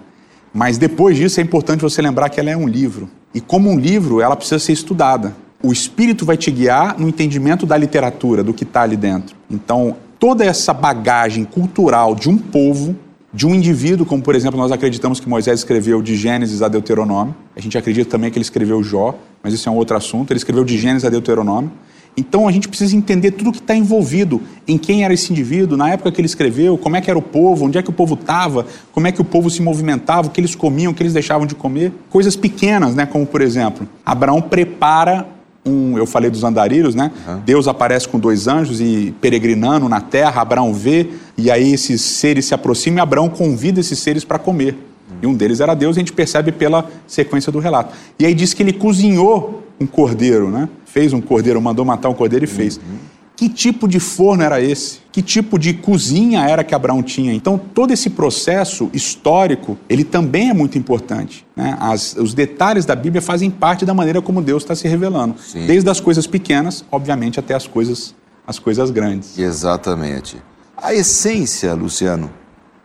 Mas 0.51 0.79
depois 0.79 1.15
disso 1.15 1.41
é 1.41 1.43
importante 1.43 1.83
você 1.83 2.01
lembrar 2.01 2.31
que 2.31 2.41
ela 2.41 2.49
é 2.49 2.57
um 2.57 2.67
livro. 2.67 3.11
E 3.35 3.41
como 3.41 3.69
um 3.69 3.79
livro, 3.79 4.23
ela 4.23 4.35
precisa 4.35 4.59
ser 4.59 4.73
estudada. 4.73 5.37
O 5.63 5.75
Espírito 5.75 6.25
vai 6.25 6.39
te 6.39 6.51
guiar 6.51 6.99
no 6.99 7.07
entendimento 7.07 7.67
da 7.67 7.77
literatura, 7.77 8.43
do 8.43 8.55
que 8.55 8.65
está 8.65 8.81
ali 8.81 8.97
dentro. 8.97 9.37
Então, 9.51 9.95
toda 10.19 10.43
essa 10.43 10.73
bagagem 10.73 11.45
cultural 11.45 12.15
de 12.15 12.31
um 12.31 12.39
povo, 12.39 12.97
de 13.31 13.47
um 13.47 13.55
indivíduo, 13.55 14.07
como 14.07 14.23
por 14.23 14.35
exemplo 14.35 14.59
nós 14.59 14.73
acreditamos 14.73 15.21
que 15.21 15.29
Moisés 15.29 15.61
escreveu 15.61 16.01
de 16.01 16.17
Gênesis 16.17 16.63
a 16.63 16.69
Deuteronômio, 16.69 17.35
a 17.55 17.61
gente 17.61 17.77
acredita 17.77 18.09
também 18.09 18.31
que 18.31 18.39
ele 18.39 18.45
escreveu 18.45 18.83
Jó, 18.83 19.15
mas 19.43 19.53
isso 19.53 19.69
é 19.69 19.73
um 19.73 19.77
outro 19.77 19.95
assunto, 19.99 20.31
ele 20.31 20.39
escreveu 20.39 20.65
de 20.65 20.79
Gênesis 20.79 21.05
a 21.05 21.11
Deuteronômio. 21.11 21.71
Então 22.17 22.47
a 22.47 22.53
gente 22.53 22.69
precisa 22.69 22.97
entender 22.97 23.33
tudo 23.33 23.51
que 23.51 23.59
está 23.59 23.75
envolvido 23.75 24.41
em 24.69 24.79
quem 24.79 25.05
era 25.05 25.13
esse 25.13 25.33
indivíduo, 25.33 25.77
na 25.77 25.91
época 25.91 26.13
que 26.13 26.21
ele 26.21 26.27
escreveu, 26.27 26.79
como 26.79 26.97
é 26.97 27.01
que 27.01 27.11
era 27.11 27.19
o 27.19 27.23
povo, 27.23 27.67
onde 27.67 27.77
é 27.77 27.83
que 27.83 27.91
o 27.91 27.93
povo 27.93 28.15
estava, 28.15 28.67
como 28.93 29.07
é 29.07 29.13
que 29.13 29.21
o 29.21 29.25
povo 29.25 29.51
se 29.51 29.61
movimentava, 29.61 30.29
o 30.29 30.31
que 30.31 30.41
eles 30.41 30.55
comiam, 30.55 30.93
o 30.93 30.95
que 30.95 31.03
eles 31.03 31.13
deixavam 31.13 31.47
de 31.47 31.55
comer. 31.55 31.93
Coisas 32.11 32.37
pequenas, 32.37 32.95
né? 32.95 33.05
Como 33.05 33.27
por 33.27 33.41
exemplo, 33.41 33.89
Abraão 34.05 34.41
prepara 34.41 35.27
um, 35.67 35.97
eu 35.97 36.07
falei 36.07 36.31
dos 36.31 36.45
andarilhos, 36.45 36.95
né? 36.95 37.11
Uhum. 37.27 37.41
Deus 37.45 37.67
aparece 37.67 38.07
com 38.07 38.19
dois 38.19 38.47
anjos 38.47 38.81
e 38.81 39.15
peregrinando 39.21 39.89
na 39.89 40.01
terra, 40.01 40.43
Abraão 40.43 40.75
vê, 40.75 41.09
e 41.39 41.51
aí 41.51 41.73
esses 41.73 42.03
seres 42.03 42.45
se 42.45 42.55
aproximam 42.55 42.99
e 42.99 43.01
Abraão 43.01 43.29
convida 43.29 43.81
esses 43.81 43.99
seres 43.99 44.25
para 44.25 44.39
comer. 44.39 44.75
Uhum. 44.75 45.17
E 45.23 45.27
um 45.27 45.35
deles 45.35 45.61
era 45.61 45.75
Deus, 45.75 45.97
e 45.97 46.01
a 46.01 46.03
gente 46.03 46.13
percebe 46.13 46.53
pela 46.53 46.89
sequência 47.07 47.51
do 47.51 47.59
relato. 47.59 47.95
E 48.19 48.27
aí 48.27 48.35
diz 48.35 48.53
que 48.53 48.63
ele 48.63 48.75
cozinhou 48.75 49.63
um 49.81 49.87
cordeiro, 49.87 50.51
né? 50.51 50.69
Fez 50.95 51.13
um 51.13 51.21
cordeiro, 51.21 51.61
mandou 51.61 51.85
matar 51.85 52.09
um 52.09 52.15
cordeiro 52.15 52.45
e 52.45 52.47
fez. 52.47 52.77
Uhum. 52.77 52.99
Que 53.35 53.49
tipo 53.49 53.89
de 53.89 53.99
forno 53.99 54.45
era 54.45 54.61
esse? 54.61 55.01
Que 55.11 55.23
tipo 55.23 55.59
de 55.59 55.75
cozinha 55.75 56.49
era 56.49 56.63
que 56.63 56.73
Abraão 56.73 57.03
tinha? 57.03 57.35
Então, 57.35 57.59
todo 57.59 57.93
esse 57.93 58.11
processo 58.11 58.89
histórico, 58.93 59.77
ele 59.89 60.05
também 60.05 60.51
é 60.51 60.55
muito 60.55 60.79
importante. 60.79 61.45
Né? 61.57 61.77
As, 61.81 62.15
os 62.15 62.33
detalhes 62.33 62.87
da 62.87 62.95
Bíblia 62.95 63.21
fazem 63.21 63.51
parte 63.51 63.85
da 63.85 63.93
maneira 63.93 64.23
como 64.23 64.41
Deus 64.41 64.63
está 64.63 64.77
se 64.77 64.87
revelando. 64.87 65.35
Sim. 65.41 65.67
Desde 65.67 65.91
as 65.91 65.99
coisas 65.99 66.29
pequenas, 66.29 66.85
obviamente, 66.93 67.41
até 67.41 67.55
as 67.55 67.67
coisas, 67.67 68.15
as 68.47 68.61
coisas 68.61 68.93
grandes. 68.93 69.37
Exatamente. 69.37 70.37
A 70.77 70.95
essência, 70.95 71.75
Luciano, 71.75 72.31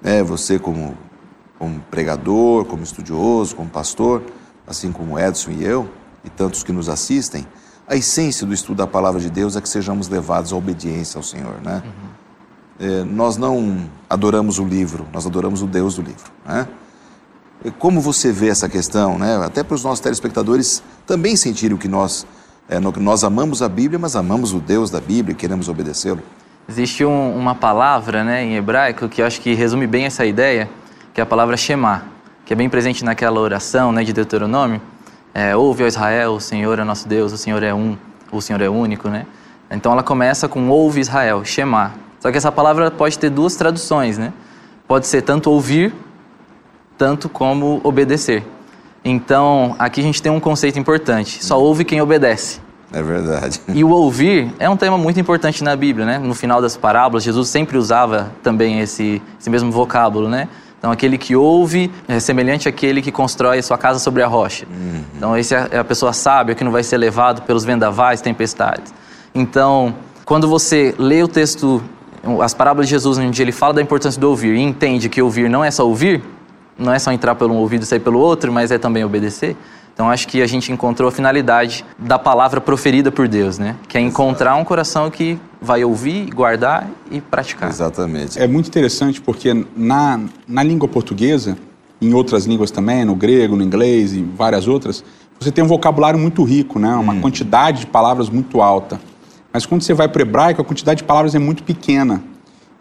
né, 0.02 0.24
você 0.24 0.58
como, 0.58 0.98
como 1.60 1.80
pregador, 1.92 2.66
como 2.66 2.82
estudioso, 2.82 3.56
como 3.56 3.70
pastor, 3.70 4.24
assim 4.66 4.92
como 4.92 5.20
Edson 5.20 5.52
e 5.52 5.64
eu, 5.64 5.88
e 6.26 6.30
tantos 6.32 6.64
que 6.64 6.72
nos 6.72 6.90
assistem, 6.90 7.46
a 7.90 7.96
essência 7.96 8.46
do 8.46 8.54
estudo 8.54 8.78
da 8.78 8.88
palavra 8.88 9.20
de 9.20 9.32
Deus 9.32 9.56
é 9.56 9.62
que 9.62 9.68
sejamos 9.68 10.08
levados 10.08 10.54
à 10.54 10.56
obediência 10.56 11.18
ao 11.18 11.24
Senhor, 11.24 11.56
né? 11.64 11.82
Uhum. 11.84 12.10
É, 12.88 13.04
nós 13.04 13.36
não 13.36 13.90
adoramos 14.08 14.60
o 14.60 14.64
livro, 14.64 15.08
nós 15.12 15.26
adoramos 15.26 15.64
o 15.64 15.66
Deus 15.66 15.96
do 15.96 16.04
livro, 16.04 16.32
né? 16.46 16.68
E 17.66 17.72
como 17.72 18.00
você 18.00 18.32
vê 18.32 18.48
essa 18.48 18.70
questão, 18.70 19.18
né? 19.18 19.44
Até 19.44 19.64
para 19.64 19.74
os 19.74 19.84
nossos 19.84 20.00
telespectadores 20.02 20.84
também 21.06 21.36
sentirem 21.36 21.76
que 21.76 21.88
nós 21.88 22.28
é, 22.70 22.80
nós 22.80 23.24
amamos 23.24 23.64
a 23.64 23.68
Bíblia, 23.68 23.98
mas 23.98 24.16
amamos 24.16 24.54
o 24.54 24.60
Deus 24.60 24.92
da 24.92 25.02
Bíblia 25.02 25.34
e 25.34 25.36
queremos 25.36 25.68
obedecê-lo. 25.68 26.22
Existe 26.70 27.04
um, 27.04 27.36
uma 27.36 27.56
palavra, 27.56 28.24
né, 28.24 28.44
em 28.44 28.56
hebraico 28.56 29.10
que 29.10 29.24
eu 29.24 29.26
acho 29.26 29.42
que 29.42 29.56
resume 29.56 29.88
bem 29.88 30.06
essa 30.06 30.24
ideia, 30.24 30.70
que 31.12 31.20
é 31.20 31.24
a 31.24 31.26
palavra 31.26 31.58
Shema, 31.58 32.04
que 32.46 32.54
é 32.54 32.56
bem 32.56 32.70
presente 32.70 33.04
naquela 33.04 33.40
oração, 33.40 33.92
né, 33.92 34.04
de 34.04 34.14
Deuteronômio 34.14 34.80
é, 35.34 35.56
ouve, 35.56 35.84
ó 35.84 35.88
Israel, 35.88 36.34
o 36.34 36.42
Senhor 36.42 36.80
é 36.80 36.84
nosso 36.84 37.08
Deus, 37.08 37.32
o 37.32 37.38
Senhor 37.38 37.62
é 37.64 37.74
um, 37.74 37.98
o 38.32 38.42
Senhor 38.42 38.62
é 38.62 38.70
único, 38.70 39.10
né? 39.10 39.26
Então 39.72 39.92
ela 39.92 40.04
começa 40.04 40.48
com 40.48 40.70
ouve 40.70 41.00
Israel, 41.00 41.46
Shema. 41.46 41.94
Só 42.20 42.32
que 42.32 42.38
essa 42.38 42.52
palavra 42.52 42.92
pode 42.92 43.18
ter 43.18 43.30
duas 43.30 43.56
traduções, 43.56 44.18
né? 44.18 44.34
Pode 44.88 45.08
ser 45.08 45.22
tanto 45.22 45.52
ouvir, 45.52 45.94
tanto 46.98 47.30
como 47.30 47.80
obedecer. 47.84 48.44
Então, 49.06 49.76
aqui 49.80 50.02
a 50.02 50.04
gente 50.04 50.22
tem 50.22 50.32
um 50.32 50.40
conceito 50.40 50.78
importante. 50.78 51.44
Só 51.44 51.60
ouve 51.60 51.86
quem 51.86 52.02
obedece. 52.02 52.60
É 52.92 53.02
verdade. 53.02 53.62
E 53.70 53.84
o 53.84 53.90
ouvir 53.90 54.52
é 54.58 54.68
um 54.68 54.76
tema 54.76 54.98
muito 54.98 55.20
importante 55.20 55.64
na 55.64 55.76
Bíblia, 55.76 56.06
né? 56.06 56.18
No 56.18 56.34
final 56.34 56.62
das 56.62 56.76
parábolas, 56.76 57.24
Jesus 57.24 57.48
sempre 57.48 57.78
usava 57.78 58.32
também 58.42 58.80
esse, 58.80 59.22
esse 59.40 59.50
mesmo 59.50 59.72
vocábulo, 59.72 60.28
né? 60.28 60.50
Então, 60.80 60.92
aquele 60.92 61.18
que 61.18 61.36
ouve 61.36 61.92
é 62.08 62.20
semelhante 62.22 62.68
àquele 62.70 63.02
que 63.02 63.12
constrói 63.12 63.60
a 63.60 63.64
sua 63.64 63.78
casa 63.78 64.00
sobre 64.00 64.24
a 64.24 64.28
rocha. 64.28 64.66
Uhum. 64.66 65.04
Então, 65.16 65.38
esse 65.38 65.54
é 65.54 65.78
a 65.78 65.84
pessoa 65.84 66.14
sábia 66.14 66.56
que 66.56 66.64
não 66.64 66.72
vai 66.72 66.84
ser 66.84 66.98
levado 66.98 67.42
pelos 67.42 67.66
vendavais, 67.66 68.22
tempestades. 68.22 68.94
Então, 69.36 69.94
quando 70.24 70.48
você 70.48 70.96
lê 70.98 71.22
o 71.22 71.28
texto, 71.28 71.84
as 72.42 72.54
parábolas 72.54 72.88
de 72.88 72.92
Jesus, 72.92 73.18
onde 73.18 73.42
ele 73.42 73.52
fala 73.52 73.74
da 73.74 73.82
importância 73.82 74.20
do 74.20 74.30
ouvir 74.30 74.56
e 74.56 74.62
entende 74.62 75.10
que 75.10 75.22
ouvir 75.22 75.50
não 75.50 75.66
é 75.66 75.70
só 75.70 75.86
ouvir, 75.86 76.24
não 76.78 76.94
é 76.94 77.00
só 77.00 77.12
entrar 77.12 77.36
pelo 77.36 77.54
um 77.54 77.58
ouvido 77.58 77.84
e 77.84 77.86
sair 77.86 78.00
pelo 78.00 78.20
outro, 78.20 78.52
mas 78.52 78.72
é 78.72 78.78
também 78.78 79.04
obedecer. 79.04 79.58
Então 80.00 80.10
acho 80.10 80.30
que 80.30 80.42
a 80.42 80.48
gente 80.48 80.72
encontrou 80.72 81.10
a 81.10 81.12
finalidade 81.12 81.84
da 81.98 82.18
palavra 82.18 82.62
proferida 82.62 83.12
por 83.12 83.28
Deus, 83.28 83.58
né? 83.58 83.76
Que 83.86 83.98
é 83.98 84.02
encontrar 84.02 84.56
um 84.56 84.64
coração 84.64 85.12
que 85.12 85.38
vai 85.62 85.84
ouvir, 85.84 86.30
guardar 86.34 86.90
e 87.12 87.20
praticar. 87.20 87.68
Exatamente. 87.68 88.40
É 88.40 88.48
muito 88.48 88.70
interessante 88.70 89.20
porque 89.20 89.66
na, 89.76 90.22
na 90.48 90.64
língua 90.64 90.88
portuguesa, 90.88 91.58
em 92.02 92.14
outras 92.14 92.46
línguas 92.46 92.72
também, 92.72 93.04
no 93.04 93.14
grego, 93.14 93.58
no 93.58 93.62
inglês 93.62 94.14
e 94.14 94.24
várias 94.24 94.70
outras, 94.70 95.04
você 95.38 95.52
tem 95.52 95.66
um 95.66 95.68
vocabulário 95.68 96.18
muito 96.18 96.46
rico, 96.46 96.80
né? 96.80 96.96
Uma 96.96 97.12
hum. 97.12 97.20
quantidade 97.20 97.82
de 97.82 97.88
palavras 97.88 98.30
muito 98.30 98.62
alta. 98.62 99.02
Mas 99.52 99.66
quando 99.66 99.82
você 99.82 99.94
vai 99.94 100.08
para 100.08 100.20
o 100.20 100.22
hebraico, 100.22 100.62
a 100.62 100.64
quantidade 100.64 101.00
de 101.00 101.04
palavras 101.04 101.36
é 101.36 101.40
muito 101.40 101.62
pequena. 101.62 102.24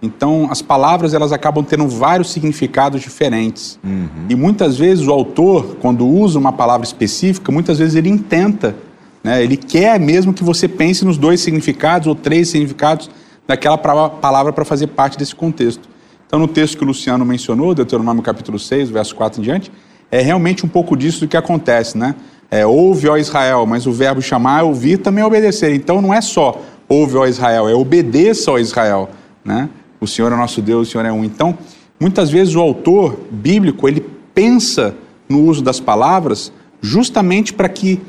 Então, 0.01 0.47
as 0.51 0.63
palavras 0.63 1.13
elas 1.13 1.33
acabam 1.33 1.65
tendo 1.65 1.89
vários 1.89 2.31
significados 2.31 3.01
diferentes. 3.01 3.79
Uhum. 3.83 4.27
E 4.29 4.35
muitas 4.37 4.79
vezes 4.79 5.07
o 5.07 5.13
autor, 5.13 5.77
quando 5.81 6.07
usa 6.07 6.39
uma 6.39 6.53
palavra 6.53 6.87
específica, 6.87 7.51
muitas 7.51 7.79
vezes 7.79 7.97
ele 7.97 8.09
intenta, 8.09 8.77
né? 9.25 9.43
ele 9.43 9.57
quer 9.57 9.99
mesmo 9.99 10.33
que 10.33 10.45
você 10.45 10.69
pense 10.69 11.05
nos 11.05 11.19
dois 11.19 11.41
significados 11.41 12.07
ou 12.07 12.15
três 12.15 12.49
significados 12.49 13.11
daquela 13.47 13.77
palavra 13.77 14.53
para 14.53 14.65
fazer 14.65 14.89
parte 14.89 15.19
desse 15.19 15.35
contexto. 15.35 15.89
Então, 16.27 16.39
no 16.39 16.47
texto 16.47 16.77
que 16.77 16.85
o 16.85 16.87
Luciano 16.87 17.25
mencionou, 17.25 17.75
Deuteronômio 17.75 18.23
capítulo 18.23 18.59
6, 18.59 18.91
verso 18.91 19.17
4 19.17 19.41
em 19.41 19.45
diante, 19.45 19.73
é 20.11 20.21
realmente 20.21 20.65
um 20.65 20.69
pouco 20.69 20.97
disso 20.97 21.21
do 21.21 21.29
que 21.29 21.37
acontece, 21.37 21.97
né? 21.97 22.15
É, 22.51 22.67
ouve, 22.67 23.09
ó 23.09 23.17
Israel, 23.17 23.67
mas 23.67 23.87
o 23.87 23.93
verbo 23.93 24.23
chamar, 24.23 24.63
ouvir, 24.63 24.99
também 24.99 25.23
é 25.25 25.27
obedecer. 25.27 25.75
Então, 25.75 26.01
não 26.01 26.13
é 26.15 26.21
só 26.21 26.61
ouve, 26.89 27.17
ó 27.17 27.27
Israel, 27.27 27.69
é 27.69 27.75
obedeça, 27.75 28.51
ó 28.51 28.59
Israel, 28.59 29.11
né? 29.45 29.69
O 30.01 30.07
Senhor 30.07 30.33
é 30.33 30.37
nosso 30.37 30.61
Deus, 30.63 30.89
o 30.89 30.91
Senhor 30.91 31.05
é 31.05 31.13
um. 31.13 31.25
Então, 31.25 31.59
muitas 31.99 32.31
vezes 32.31 32.55
o 32.55 32.61
autor 32.61 33.19
bíblico, 33.31 33.89
ele 33.89 34.05
pensa 34.35 34.95
no 35.29 35.43
uso 35.43 35.63
das 35.63 35.81
palavras 35.81 36.53
justamente 36.81 37.53
para 37.53 37.69
que 37.69 38.01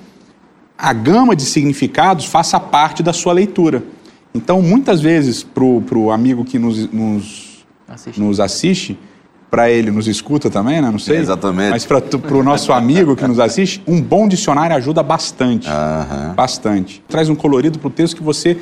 a 0.78 0.94
gama 0.94 1.36
de 1.36 1.44
significados 1.44 2.26
faça 2.26 2.60
parte 2.60 3.04
da 3.04 3.12
sua 3.12 3.34
leitura. 3.34 3.84
Então, 4.34 4.62
muitas 4.62 5.02
vezes, 5.02 5.44
para 5.44 5.64
o 5.64 6.12
amigo 6.12 6.46
que 6.46 6.60
nos, 6.60 6.92
nos 6.92 7.66
assiste, 7.88 8.20
nos 8.22 8.40
assiste 8.40 8.98
para 9.50 9.70
ele 9.70 9.90
nos 9.90 10.08
escuta 10.08 10.50
também, 10.50 10.82
né? 10.82 10.92
Não 10.92 11.00
sei. 11.00 11.18
exatamente. 11.18 11.72
Mas 11.72 11.86
para 11.86 12.38
o 12.38 12.44
nosso 12.44 12.72
amigo 12.72 13.16
que 13.16 13.26
nos 13.28 13.40
assiste, 13.40 13.82
um 13.88 14.02
bom 14.02 14.28
dicionário 14.28 14.76
ajuda 14.76 15.02
bastante. 15.02 15.68
Uhum. 15.68 16.34
Bastante. 16.36 17.04
Traz 17.08 17.30
um 17.30 17.36
colorido 17.36 17.80
para 17.80 17.88
o 17.88 17.92
texto 17.92 18.16
que 18.16 18.24
você 18.24 18.58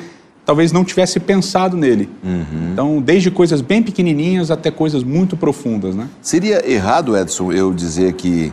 talvez 0.48 0.72
não 0.72 0.82
tivesse 0.82 1.20
pensado 1.20 1.76
nele. 1.76 2.08
Uhum. 2.24 2.70
Então, 2.72 3.02
desde 3.02 3.30
coisas 3.30 3.60
bem 3.60 3.82
pequenininhas 3.82 4.50
até 4.50 4.70
coisas 4.70 5.04
muito 5.04 5.36
profundas, 5.36 5.94
né? 5.94 6.08
Seria 6.22 6.66
errado, 6.66 7.14
Edson, 7.14 7.52
eu 7.52 7.70
dizer 7.74 8.14
que 8.14 8.50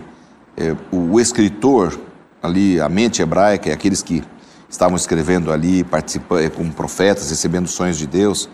é, 0.58 0.76
o 0.92 1.18
escritor 1.22 1.98
ali, 2.44 2.82
a 2.82 2.90
mente 2.90 3.22
hebraica, 3.22 3.72
aqueles 3.72 4.04
que 4.04 4.22
estavam 4.70 4.98
escrevendo 4.98 5.54
ali, 5.54 5.86
participando 5.86 6.42
é, 6.42 6.50
como 6.50 6.70
profetas, 6.70 7.30
recebendo 7.30 7.66
sonhos 7.70 7.98
de 7.98 8.08
Deus, 8.08 8.50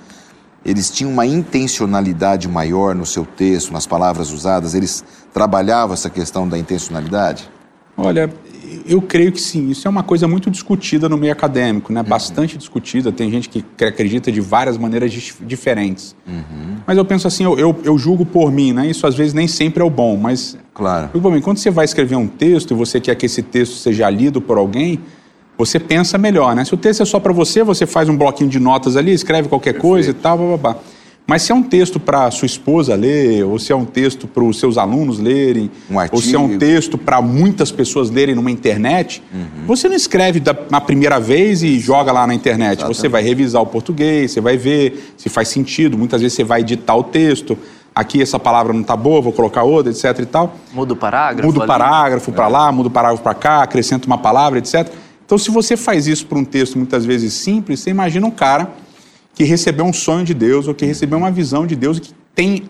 eles 0.63 0.91
tinham 0.91 1.11
uma 1.11 1.25
intencionalidade 1.25 2.47
maior 2.47 2.93
no 2.93 3.07
seu 3.07 3.25
texto, 3.25 3.73
nas 3.73 3.87
palavras 3.87 4.31
usadas, 4.31 4.75
eles 4.75 5.03
trabalhavam 5.33 5.95
essa 5.95 6.11
questão 6.11 6.47
da 6.47 6.59
intencionalidade? 6.59 7.49
Olha, 7.97 8.31
eu 8.85 9.01
creio 9.01 9.31
que 9.31 9.41
sim. 9.41 9.69
Isso 9.69 9.87
é 9.87 9.91
uma 9.91 10.03
coisa 10.03 10.27
muito 10.27 10.49
discutida 10.49 11.09
no 11.09 11.17
meio 11.17 11.33
acadêmico, 11.33 11.91
né? 11.91 12.01
Uhum. 12.01 12.07
Bastante 12.07 12.57
discutida. 12.57 13.11
Tem 13.11 13.29
gente 13.29 13.49
que 13.49 13.63
acredita 13.83 14.31
de 14.31 14.41
várias 14.41 14.77
maneiras 14.77 15.11
diferentes. 15.41 16.15
Uhum. 16.27 16.77
Mas 16.85 16.97
eu 16.97 17.05
penso 17.05 17.27
assim, 17.27 17.43
eu, 17.43 17.57
eu, 17.57 17.79
eu, 17.83 17.97
julgo 17.97 18.25
por 18.25 18.51
mim, 18.51 18.73
né? 18.73 18.87
Isso 18.87 19.05
às 19.07 19.15
vezes 19.15 19.33
nem 19.33 19.47
sempre 19.47 19.81
é 19.81 19.85
o 19.85 19.89
bom, 19.89 20.17
mas... 20.17 20.57
Claro. 20.73 21.09
Por 21.09 21.31
mim, 21.31 21.41
quando 21.41 21.57
você 21.57 21.69
vai 21.69 21.85
escrever 21.85 22.15
um 22.15 22.27
texto 22.27 22.71
e 22.71 22.73
você 22.73 22.99
quer 22.99 23.15
que 23.15 23.25
esse 23.25 23.41
texto 23.41 23.75
seja 23.75 24.09
lido 24.09 24.41
por 24.41 24.57
alguém, 24.57 24.99
você 25.57 25.79
pensa 25.79 26.17
melhor, 26.17 26.55
né? 26.55 26.65
Se 26.65 26.73
o 26.73 26.77
texto 26.77 27.03
é 27.03 27.05
só 27.05 27.19
para 27.19 27.33
você, 27.33 27.63
você 27.63 27.85
faz 27.85 28.09
um 28.09 28.17
bloquinho 28.17 28.49
de 28.49 28.59
notas 28.59 28.95
ali, 28.95 29.11
escreve 29.11 29.47
qualquer 29.47 29.73
Perfeito. 29.73 29.91
coisa 29.91 30.09
e 30.11 30.13
tal, 30.13 30.57
blá. 30.57 30.75
Mas 31.27 31.43
se 31.43 31.51
é 31.51 31.55
um 31.55 31.63
texto 31.63 31.99
para 31.99 32.29
sua 32.31 32.45
esposa 32.45 32.93
ler, 32.95 33.43
ou 33.43 33.57
se 33.57 33.71
é 33.71 33.75
um 33.75 33.85
texto 33.85 34.27
para 34.27 34.43
os 34.43 34.59
seus 34.59 34.77
alunos 34.77 35.17
lerem, 35.17 35.71
um 35.89 35.95
ou 36.11 36.21
se 36.21 36.35
é 36.35 36.39
um 36.39 36.57
texto 36.57 36.97
para 36.97 37.21
muitas 37.21 37.71
pessoas 37.71 38.09
lerem 38.09 38.35
numa 38.35 38.51
internet, 38.51 39.23
uhum. 39.33 39.65
você 39.65 39.87
não 39.87 39.95
escreve 39.95 40.39
da, 40.39 40.55
na 40.69 40.81
primeira 40.81 41.19
vez 41.19 41.63
e 41.63 41.79
joga 41.79 42.11
lá 42.11 42.27
na 42.27 42.33
internet. 42.33 42.79
Exatamente. 42.79 42.97
Você 42.97 43.07
vai 43.07 43.23
revisar 43.23 43.61
o 43.61 43.65
português, 43.65 44.31
você 44.31 44.41
vai 44.41 44.57
ver 44.57 45.13
se 45.15 45.29
faz 45.29 45.47
sentido. 45.47 45.97
Muitas 45.97 46.21
vezes 46.21 46.35
você 46.35 46.43
vai 46.43 46.61
editar 46.61 46.95
o 46.95 47.03
texto. 47.03 47.57
Aqui 47.93 48.21
essa 48.21 48.39
palavra 48.39 48.73
não 48.73 48.81
está 48.81 48.95
boa, 48.95 49.21
vou 49.21 49.33
colocar 49.33 49.63
outra, 49.63 49.91
etc 49.91 50.19
e 50.19 50.25
tal. 50.25 50.55
Muda 50.73 50.93
o 50.93 50.95
parágrafo. 50.95 51.47
Muda 51.47 51.63
o 51.63 51.67
parágrafo 51.67 52.31
para 52.31 52.45
é. 52.45 52.49
lá, 52.49 52.71
muda 52.71 52.87
o 52.87 52.91
parágrafo 52.91 53.23
para 53.23 53.33
cá, 53.33 53.63
acrescenta 53.63 54.07
uma 54.07 54.17
palavra, 54.17 54.59
etc. 54.59 54.91
Então, 55.25 55.37
se 55.37 55.49
você 55.49 55.77
faz 55.77 56.07
isso 56.07 56.25
para 56.25 56.37
um 56.37 56.43
texto 56.43 56.77
muitas 56.77 57.05
vezes 57.05 57.33
simples, 57.33 57.79
você 57.79 57.89
imagina 57.89 58.27
um 58.27 58.31
cara 58.31 58.69
que 59.33 59.43
recebeu 59.43 59.85
um 59.85 59.93
sonho 59.93 60.25
de 60.25 60.33
Deus 60.33 60.67
ou 60.67 60.73
que 60.73 60.85
recebeu 60.85 61.17
uma 61.17 61.31
visão 61.31 61.65
de 61.65 61.75
Deus 61.75 61.97
e 61.97 62.01
que 62.01 62.13
tem 62.35 62.63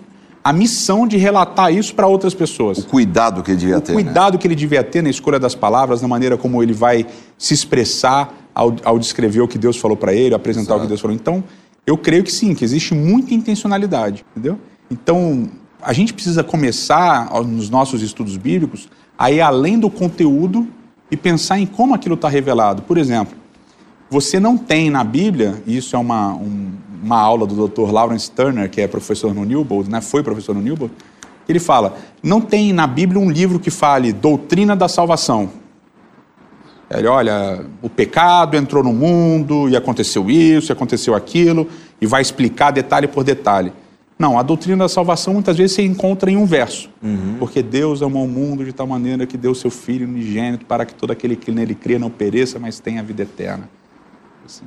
a 0.44 0.52
missão 0.52 1.08
de 1.08 1.18
relatar 1.18 1.74
isso 1.74 1.94
para 1.94 2.08
outras 2.08 2.34
pessoas. 2.34 2.80
O 2.80 2.86
cuidado 2.86 3.44
que 3.44 3.52
ele 3.52 3.58
devia 3.58 3.78
o 3.78 3.82
ter. 3.82 3.92
O 3.92 3.96
cuidado 3.96 4.34
né? 4.34 4.40
que 4.40 4.48
ele 4.48 4.56
devia 4.56 4.84
ter 4.84 5.04
na 5.04 5.10
escolha 5.10 5.40
das 5.40 5.54
palavras, 5.54 6.02
na 6.02 6.08
maneira 6.08 6.38
como 6.38 6.64
ele 6.64 6.74
vai 6.74 7.06
se 7.38 7.54
expressar 7.54 8.34
ao, 8.54 8.76
ao 8.84 8.98
descrever 8.98 9.42
o 9.42 9.48
que 9.48 9.58
Deus 9.58 9.78
falou 9.78 9.96
para 9.96 10.14
ele, 10.14 10.34
apresentar 10.34 10.74
Exato. 10.74 10.80
o 10.80 10.82
que 10.84 10.88
Deus 10.88 11.02
falou. 11.02 11.16
Então, 11.16 11.44
eu 11.86 11.98
creio 11.98 12.24
que 12.24 12.32
sim, 12.32 12.54
que 12.56 12.64
existe 12.64 12.94
muita 12.94 13.34
intencionalidade, 13.34 14.26
entendeu? 14.32 14.58
Então, 14.90 15.50
a 15.82 15.94
gente 15.94 16.14
precisa 16.14 16.44
começar 16.44 17.30
nos 17.44 17.70
nossos 17.70 18.02
estudos 18.02 18.38
bíblicos 18.38 18.90
a 19.18 19.32
ir 19.32 19.42
além 19.42 19.80
do 19.80 19.90
conteúdo 19.90 20.68
e 21.10 21.18
pensar 21.18 21.60
em 21.60 21.66
como 21.66 21.94
aquilo 21.94 22.16
está 22.16 22.30
revelado. 22.30 22.82
Por 22.84 22.98
exemplo, 22.98 23.36
você 24.12 24.42
não 24.42 24.58
tem 24.58 24.90
na 24.90 25.06
Bíblia, 25.06 25.64
e 25.66 25.78
isso 25.78 25.96
é 25.96 26.00
uma, 26.00 26.34
um, 26.34 26.74
uma 27.02 27.18
aula 27.18 27.48
do 27.48 27.66
Dr. 27.66 27.90
Lawrence 27.90 28.30
Turner, 28.30 28.70
que 28.70 28.82
é 28.82 28.88
professor 28.88 29.34
no 29.34 29.46
Newbold, 29.46 29.90
né? 29.90 30.02
foi 30.02 30.22
professor 30.22 30.54
no 30.54 30.62
Newbold, 30.62 30.94
Ele 31.48 31.60
fala: 31.62 31.96
não 32.22 32.42
tem 32.42 32.74
na 32.74 32.86
Bíblia 32.86 33.22
um 33.22 33.32
livro 33.32 33.58
que 33.58 33.72
fale 33.72 34.12
doutrina 34.12 34.76
da 34.76 34.90
salvação. 34.90 35.50
Ele 36.90 37.08
olha, 37.08 37.66
o 37.82 37.90
pecado 37.90 38.58
entrou 38.58 38.84
no 38.84 38.92
mundo 38.92 39.70
e 39.70 39.78
aconteceu 39.78 40.30
isso, 40.30 40.70
e 40.70 40.74
aconteceu 40.74 41.16
aquilo, 41.16 41.70
e 42.02 42.06
vai 42.06 42.22
explicar 42.22 42.72
detalhe 42.72 43.08
por 43.08 43.24
detalhe. 43.24 43.72
Não, 44.20 44.38
a 44.38 44.44
doutrina 44.44 44.84
da 44.84 44.90
salvação 44.90 45.34
muitas 45.36 45.58
vezes 45.58 45.78
você 45.78 45.84
encontra 45.84 46.30
em 46.30 46.36
um 46.36 46.46
verso. 46.46 46.90
Uhum. 47.02 47.38
Porque 47.40 47.64
Deus 47.64 48.02
amou 48.02 48.26
o 48.26 48.28
mundo 48.28 48.66
de 48.66 48.74
tal 48.74 48.86
maneira 48.86 49.26
que 49.26 49.38
deu 49.38 49.56
seu 49.56 49.72
Filho 49.72 50.06
unigênito 50.06 50.66
para 50.66 50.86
que 50.86 50.94
todo 50.94 51.12
aquele 51.12 51.38
que 51.38 51.50
nele 51.50 51.74
crê 51.74 51.98
não 51.98 52.10
pereça, 52.10 52.60
mas 52.60 52.78
tenha 52.78 53.00
a 53.00 53.04
vida 53.04 53.24
eterna. 53.24 53.70
Assim. 54.46 54.66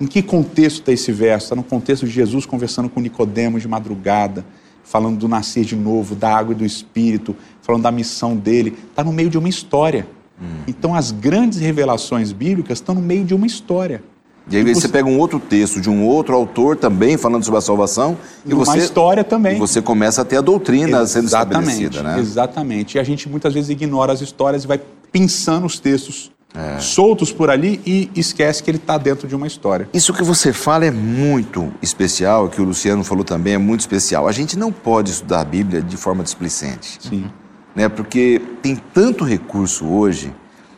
Em 0.00 0.06
que 0.06 0.22
contexto 0.22 0.80
está 0.80 0.92
esse 0.92 1.12
verso? 1.12 1.46
Está 1.46 1.56
no 1.56 1.62
contexto 1.62 2.06
de 2.06 2.12
Jesus 2.12 2.44
conversando 2.46 2.88
com 2.88 3.00
Nicodemos 3.00 3.62
de 3.62 3.68
madrugada, 3.68 4.44
falando 4.82 5.18
do 5.18 5.28
nascer 5.28 5.64
de 5.64 5.76
novo, 5.76 6.14
da 6.14 6.36
água 6.36 6.52
e 6.52 6.56
do 6.56 6.64
Espírito, 6.64 7.34
falando 7.62 7.82
da 7.82 7.92
missão 7.92 8.36
dele. 8.36 8.76
Está 8.90 9.04
no 9.04 9.12
meio 9.12 9.30
de 9.30 9.38
uma 9.38 9.48
história. 9.48 10.06
Uhum. 10.40 10.64
Então 10.66 10.94
as 10.94 11.12
grandes 11.12 11.58
revelações 11.58 12.32
bíblicas 12.32 12.78
estão 12.78 12.94
no 12.94 13.00
meio 13.00 13.24
de 13.24 13.34
uma 13.34 13.46
história. 13.46 14.02
E 14.50 14.56
aí 14.56 14.62
você, 14.62 14.82
você 14.82 14.88
pega 14.88 15.08
um 15.08 15.18
outro 15.18 15.40
texto 15.40 15.80
de 15.80 15.88
um 15.88 16.04
outro 16.04 16.34
autor 16.34 16.76
também 16.76 17.16
falando 17.16 17.42
sobre 17.42 17.58
a 17.58 17.62
salvação 17.62 18.18
e 18.44 18.52
uma 18.52 18.64
você 18.64 18.78
história 18.78 19.24
também. 19.24 19.56
E 19.56 19.58
você 19.58 19.80
começa 19.80 20.20
a 20.20 20.24
ter 20.24 20.36
a 20.36 20.42
doutrina 20.42 21.00
exatamente, 21.00 21.10
sendo 21.10 21.26
estabelecida, 21.26 22.02
né? 22.02 22.20
Exatamente. 22.20 22.96
E 22.96 23.00
a 23.00 23.04
gente 23.04 23.26
muitas 23.28 23.54
vezes 23.54 23.70
ignora 23.70 24.12
as 24.12 24.20
histórias 24.20 24.64
e 24.64 24.66
vai 24.66 24.80
pensando 25.10 25.64
os 25.64 25.78
textos 25.78 26.30
é. 26.54 26.78
soltos 26.78 27.32
por 27.32 27.50
ali 27.50 27.80
e 27.84 28.10
esquece 28.14 28.62
que 28.62 28.70
ele 28.70 28.78
está 28.78 28.96
dentro 28.96 29.26
de 29.26 29.34
uma 29.34 29.46
história. 29.46 29.88
Isso 29.92 30.12
que 30.14 30.22
você 30.22 30.52
fala 30.52 30.84
é 30.84 30.90
muito 30.90 31.72
especial, 31.82 32.48
que 32.48 32.60
o 32.60 32.64
Luciano 32.64 33.02
falou 33.02 33.24
também 33.24 33.54
é 33.54 33.58
muito 33.58 33.80
especial. 33.80 34.28
A 34.28 34.32
gente 34.32 34.58
não 34.58 34.70
pode 34.70 35.10
estudar 35.10 35.40
a 35.40 35.44
Bíblia 35.44 35.82
de 35.82 35.96
forma 35.96 36.22
displicente. 36.22 36.98
Sim. 37.00 37.30
Né? 37.74 37.88
Porque 37.88 38.40
tem 38.62 38.76
tanto 38.76 39.24
recurso 39.24 39.86
hoje 39.86 40.32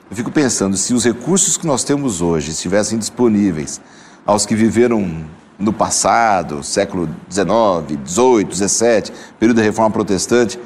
eu 0.08 0.16
fico 0.16 0.30
pensando, 0.30 0.76
se 0.76 0.94
os 0.94 1.04
recursos 1.04 1.56
que 1.56 1.66
nós 1.66 1.82
temos 1.82 2.22
hoje 2.22 2.52
estivessem 2.52 2.96
disponíveis 2.96 3.80
aos 4.24 4.46
que 4.46 4.54
viveram 4.54 5.24
no 5.58 5.72
passado, 5.72 6.62
século 6.62 7.08
XIX, 7.28 8.00
XVIII, 8.06 8.68
XVII, 8.68 9.12
período 9.38 9.56
da 9.56 9.64
Reforma 9.64 9.90
Protestante, 9.90 10.60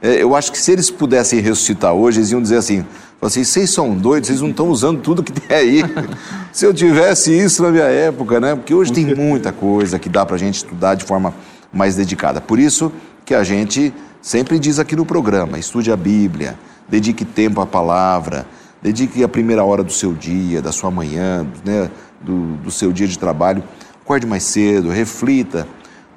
é, 0.00 0.22
eu 0.22 0.36
acho 0.36 0.52
que 0.52 0.58
se 0.58 0.70
eles 0.70 0.92
pudessem 0.92 1.40
ressuscitar 1.40 1.92
hoje, 1.92 2.20
eles 2.20 2.30
iam 2.30 2.40
dizer 2.40 2.58
assim, 2.58 2.86
assim 3.26 3.44
vocês 3.44 3.70
são 3.70 3.94
doidos, 3.94 4.28
vocês 4.28 4.40
não 4.40 4.50
estão 4.50 4.68
usando 4.68 5.00
tudo 5.00 5.22
que 5.22 5.32
tem 5.32 5.56
aí. 5.56 5.82
se 6.52 6.66
eu 6.66 6.74
tivesse 6.74 7.36
isso 7.36 7.62
na 7.62 7.70
minha 7.70 7.84
época, 7.84 8.40
né? 8.40 8.54
Porque 8.54 8.74
hoje 8.74 8.92
tem 8.92 9.14
muita 9.14 9.52
coisa 9.52 9.98
que 9.98 10.08
dá 10.08 10.24
para 10.24 10.36
a 10.36 10.38
gente 10.38 10.56
estudar 10.56 10.94
de 10.94 11.04
forma 11.04 11.34
mais 11.72 11.96
dedicada. 11.96 12.40
Por 12.40 12.58
isso 12.58 12.92
que 13.24 13.34
a 13.34 13.42
gente 13.42 13.92
sempre 14.20 14.58
diz 14.58 14.78
aqui 14.78 14.94
no 14.96 15.04
programa, 15.04 15.58
estude 15.58 15.90
a 15.90 15.96
Bíblia, 15.96 16.58
dedique 16.88 17.24
tempo 17.24 17.60
à 17.60 17.66
palavra, 17.66 18.46
Dedique 18.84 19.24
a 19.24 19.28
primeira 19.30 19.64
hora 19.64 19.82
do 19.82 19.90
seu 19.90 20.12
dia, 20.12 20.60
da 20.60 20.70
sua 20.70 20.90
manhã, 20.90 21.46
né, 21.64 21.90
do, 22.20 22.56
do 22.56 22.70
seu 22.70 22.92
dia 22.92 23.08
de 23.08 23.18
trabalho. 23.18 23.64
Acorde 24.02 24.26
mais 24.26 24.42
cedo, 24.42 24.90
reflita, 24.90 25.66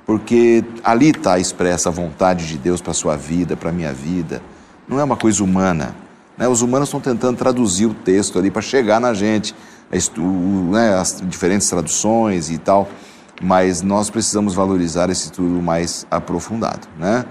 porque 0.06 0.66
ali 0.84 1.12
está 1.12 1.40
expressa 1.40 1.88
a 1.88 1.92
vontade 1.94 2.46
de 2.46 2.58
Deus 2.58 2.82
para 2.82 2.92
a 2.92 2.94
sua 2.94 3.16
vida, 3.16 3.56
para 3.56 3.70
a 3.70 3.72
minha 3.72 3.94
vida. 3.94 4.42
Não 4.86 5.00
é 5.00 5.04
uma 5.06 5.16
coisa 5.16 5.42
humana. 5.46 5.96
Né? 6.38 6.48
Os 6.48 6.62
humanos 6.62 6.88
estão 6.90 7.00
tentando 7.00 7.38
traduzir 7.38 7.86
o 7.86 7.94
texto 7.94 8.38
ali 8.38 8.52
para 8.52 8.62
chegar 8.62 9.00
na 9.00 9.14
gente, 9.14 9.56
né, 10.72 10.96
as 10.96 11.22
diferentes 11.26 11.70
traduções 11.70 12.50
e 12.50 12.58
tal, 12.58 12.90
mas 13.42 13.82
nós 13.82 14.10
precisamos 14.10 14.54
valorizar 14.54 15.10
esse 15.10 15.26
estudo 15.26 15.62
mais 15.62 16.06
aprofundado. 16.12 16.88
Né? 17.00 17.26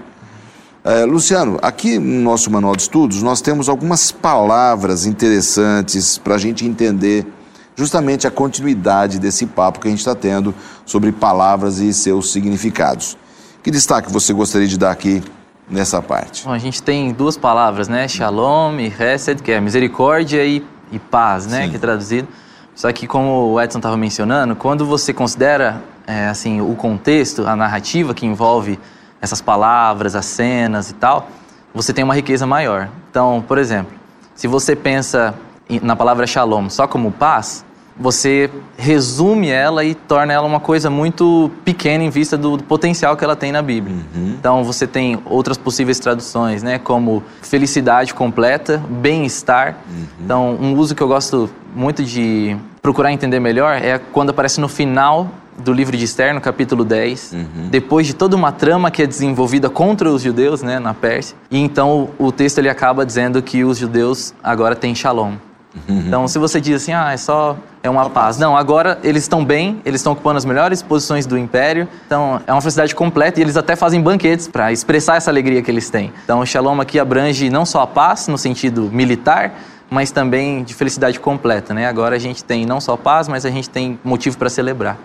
É, 0.83 1.05
Luciano, 1.05 1.59
aqui 1.61 1.99
no 1.99 2.21
nosso 2.21 2.49
manual 2.49 2.75
de 2.75 2.83
estudos, 2.83 3.21
nós 3.21 3.41
temos 3.41 3.67
algumas 3.69 4.11
palavras 4.11 5.05
interessantes 5.05 6.17
para 6.17 6.35
a 6.35 6.37
gente 6.37 6.65
entender 6.65 7.27
justamente 7.75 8.25
a 8.25 8.31
continuidade 8.31 9.19
desse 9.19 9.45
papo 9.45 9.79
que 9.79 9.87
a 9.87 9.91
gente 9.91 9.99
está 9.99 10.15
tendo 10.15 10.53
sobre 10.85 11.11
palavras 11.11 11.79
e 11.79 11.93
seus 11.93 12.31
significados. 12.31 13.17
Que 13.61 13.69
destaque 13.69 14.11
você 14.11 14.33
gostaria 14.33 14.67
de 14.67 14.77
dar 14.77 14.91
aqui 14.91 15.21
nessa 15.69 16.01
parte? 16.01 16.45
Bom, 16.45 16.51
a 16.51 16.57
gente 16.57 16.81
tem 16.81 17.11
duas 17.11 17.37
palavras, 17.37 17.87
né? 17.87 18.07
Shalom 18.07 18.79
e 18.79 18.87
Hesed, 18.87 19.41
que 19.41 19.51
é 19.51 19.59
misericórdia 19.59 20.43
e, 20.45 20.65
e 20.91 20.99
paz, 20.99 21.45
né? 21.47 21.63
Sim. 21.63 21.69
Que 21.69 21.75
é 21.75 21.79
traduzido. 21.79 22.27
Só 22.75 22.91
que, 22.91 23.07
como 23.07 23.53
o 23.53 23.61
Edson 23.61 23.79
estava 23.79 23.97
mencionando, 23.97 24.55
quando 24.55 24.85
você 24.85 25.11
considera 25.11 25.81
é, 26.05 26.27
assim 26.27 26.61
o 26.61 26.75
contexto, 26.75 27.47
a 27.47 27.55
narrativa 27.55 28.13
que 28.13 28.25
envolve 28.25 28.79
essas 29.19 29.41
palavras, 29.41 30.15
as 30.15 30.25
cenas 30.25 30.91
e 30.91 30.93
tal, 30.93 31.27
você 31.73 31.91
tem 31.91 32.03
uma 32.03 32.13
riqueza 32.13 32.45
maior. 32.45 32.87
Então, 33.09 33.43
por 33.47 33.57
exemplo, 33.57 33.93
se 34.35 34.47
você 34.47 34.75
pensa 34.75 35.33
na 35.81 35.95
palavra 35.95 36.27
shalom 36.27 36.69
só 36.69 36.87
como 36.87 37.11
paz, 37.11 37.65
você 37.99 38.49
resume 38.77 39.49
ela 39.49 39.83
e 39.83 39.95
torna 39.95 40.33
ela 40.33 40.45
uma 40.45 40.59
coisa 40.59 40.89
muito 40.89 41.51
pequena 41.65 42.03
em 42.03 42.09
vista 42.09 42.37
do, 42.37 42.57
potencial 42.59 43.17
que 43.17 43.23
ela 43.23 43.35
tem 43.35 43.51
na 43.51 43.61
Bíblia. 43.61 43.95
Uhum. 44.15 44.35
Então 44.39 44.63
você 44.63 44.85
tem 44.85 45.19
outras 45.25 45.57
possíveis 45.57 45.99
traduções, 45.99 46.61
né, 46.61 46.77
como 46.77 47.23
felicidade 47.41 48.13
completa, 48.13 48.81
bem-estar. 48.89 49.77
Uhum. 49.89 50.05
Então 50.23 50.57
um 50.59 50.75
uso 50.75 50.93
que 50.93 51.01
eu 51.01 51.07
gosto 51.07 51.49
muito 51.75 52.03
de 52.03 52.55
procurar 52.81 53.11
entender 53.11 53.39
melhor 53.39 53.75
é 53.75 53.99
quando 53.99 54.29
aparece 54.29 54.61
no 54.61 54.67
final 54.67 55.29
do 55.57 55.73
livro 55.73 55.97
de 55.97 56.05
Esther, 56.05 56.35
no 56.35 56.39
capítulo 56.39 56.85
10, 56.85 57.33
uhum. 57.33 57.69
depois 57.69 58.05
de 58.05 58.13
toda 58.13 58.35
uma 58.35 58.51
trama 58.51 58.91
que 58.91 59.01
é 59.01 59.07
desenvolvida 59.07 59.69
contra 59.69 60.07
os 60.09 60.21
judeus, 60.21 60.61
né, 60.61 60.77
na 60.77 60.93
Pérsia. 60.93 61.35
E 61.49 61.57
então 61.57 62.09
o 62.19 62.31
texto 62.31 62.59
ele 62.59 62.69
acaba 62.69 63.03
dizendo 63.03 63.41
que 63.41 63.63
os 63.63 63.77
judeus 63.77 64.35
agora 64.43 64.75
têm 64.75 64.93
shalom. 64.93 65.33
Uhum. 65.87 66.03
Então, 66.07 66.27
se 66.27 66.39
você 66.39 66.59
diz 66.59 66.81
assim, 66.81 66.93
ah, 66.93 67.11
é 67.11 67.17
só 67.17 67.57
é 67.87 67.89
uma 67.89 68.09
paz. 68.09 68.37
Não, 68.37 68.55
agora 68.55 68.99
eles 69.03 69.23
estão 69.23 69.43
bem, 69.43 69.81
eles 69.83 70.01
estão 70.01 70.13
ocupando 70.13 70.37
as 70.37 70.45
melhores 70.45 70.81
posições 70.81 71.25
do 71.25 71.37
império. 71.37 71.87
Então, 72.05 72.41
é 72.45 72.51
uma 72.51 72.61
felicidade 72.61 72.93
completa 72.93 73.39
e 73.39 73.43
eles 73.43 73.57
até 73.57 73.75
fazem 73.75 74.01
banquetes 74.01 74.47
para 74.47 74.71
expressar 74.71 75.15
essa 75.15 75.31
alegria 75.31 75.61
que 75.61 75.71
eles 75.71 75.89
têm. 75.89 76.13
Então, 76.23 76.39
o 76.39 76.45
Shalom 76.45 76.79
aqui 76.79 76.99
abrange 76.99 77.49
não 77.49 77.65
só 77.65 77.81
a 77.81 77.87
paz 77.87 78.27
no 78.27 78.37
sentido 78.37 78.89
militar, 78.91 79.53
mas 79.89 80.11
também 80.11 80.63
de 80.63 80.73
felicidade 80.73 81.19
completa, 81.19 81.73
né? 81.73 81.87
Agora 81.87 82.15
a 82.15 82.19
gente 82.19 82.43
tem 82.43 82.65
não 82.65 82.81
só 82.81 82.97
paz, 82.97 83.27
mas 83.27 83.45
a 83.45 83.49
gente 83.49 83.69
tem 83.69 83.97
motivo 84.03 84.37
para 84.37 84.49
celebrar. 84.49 84.97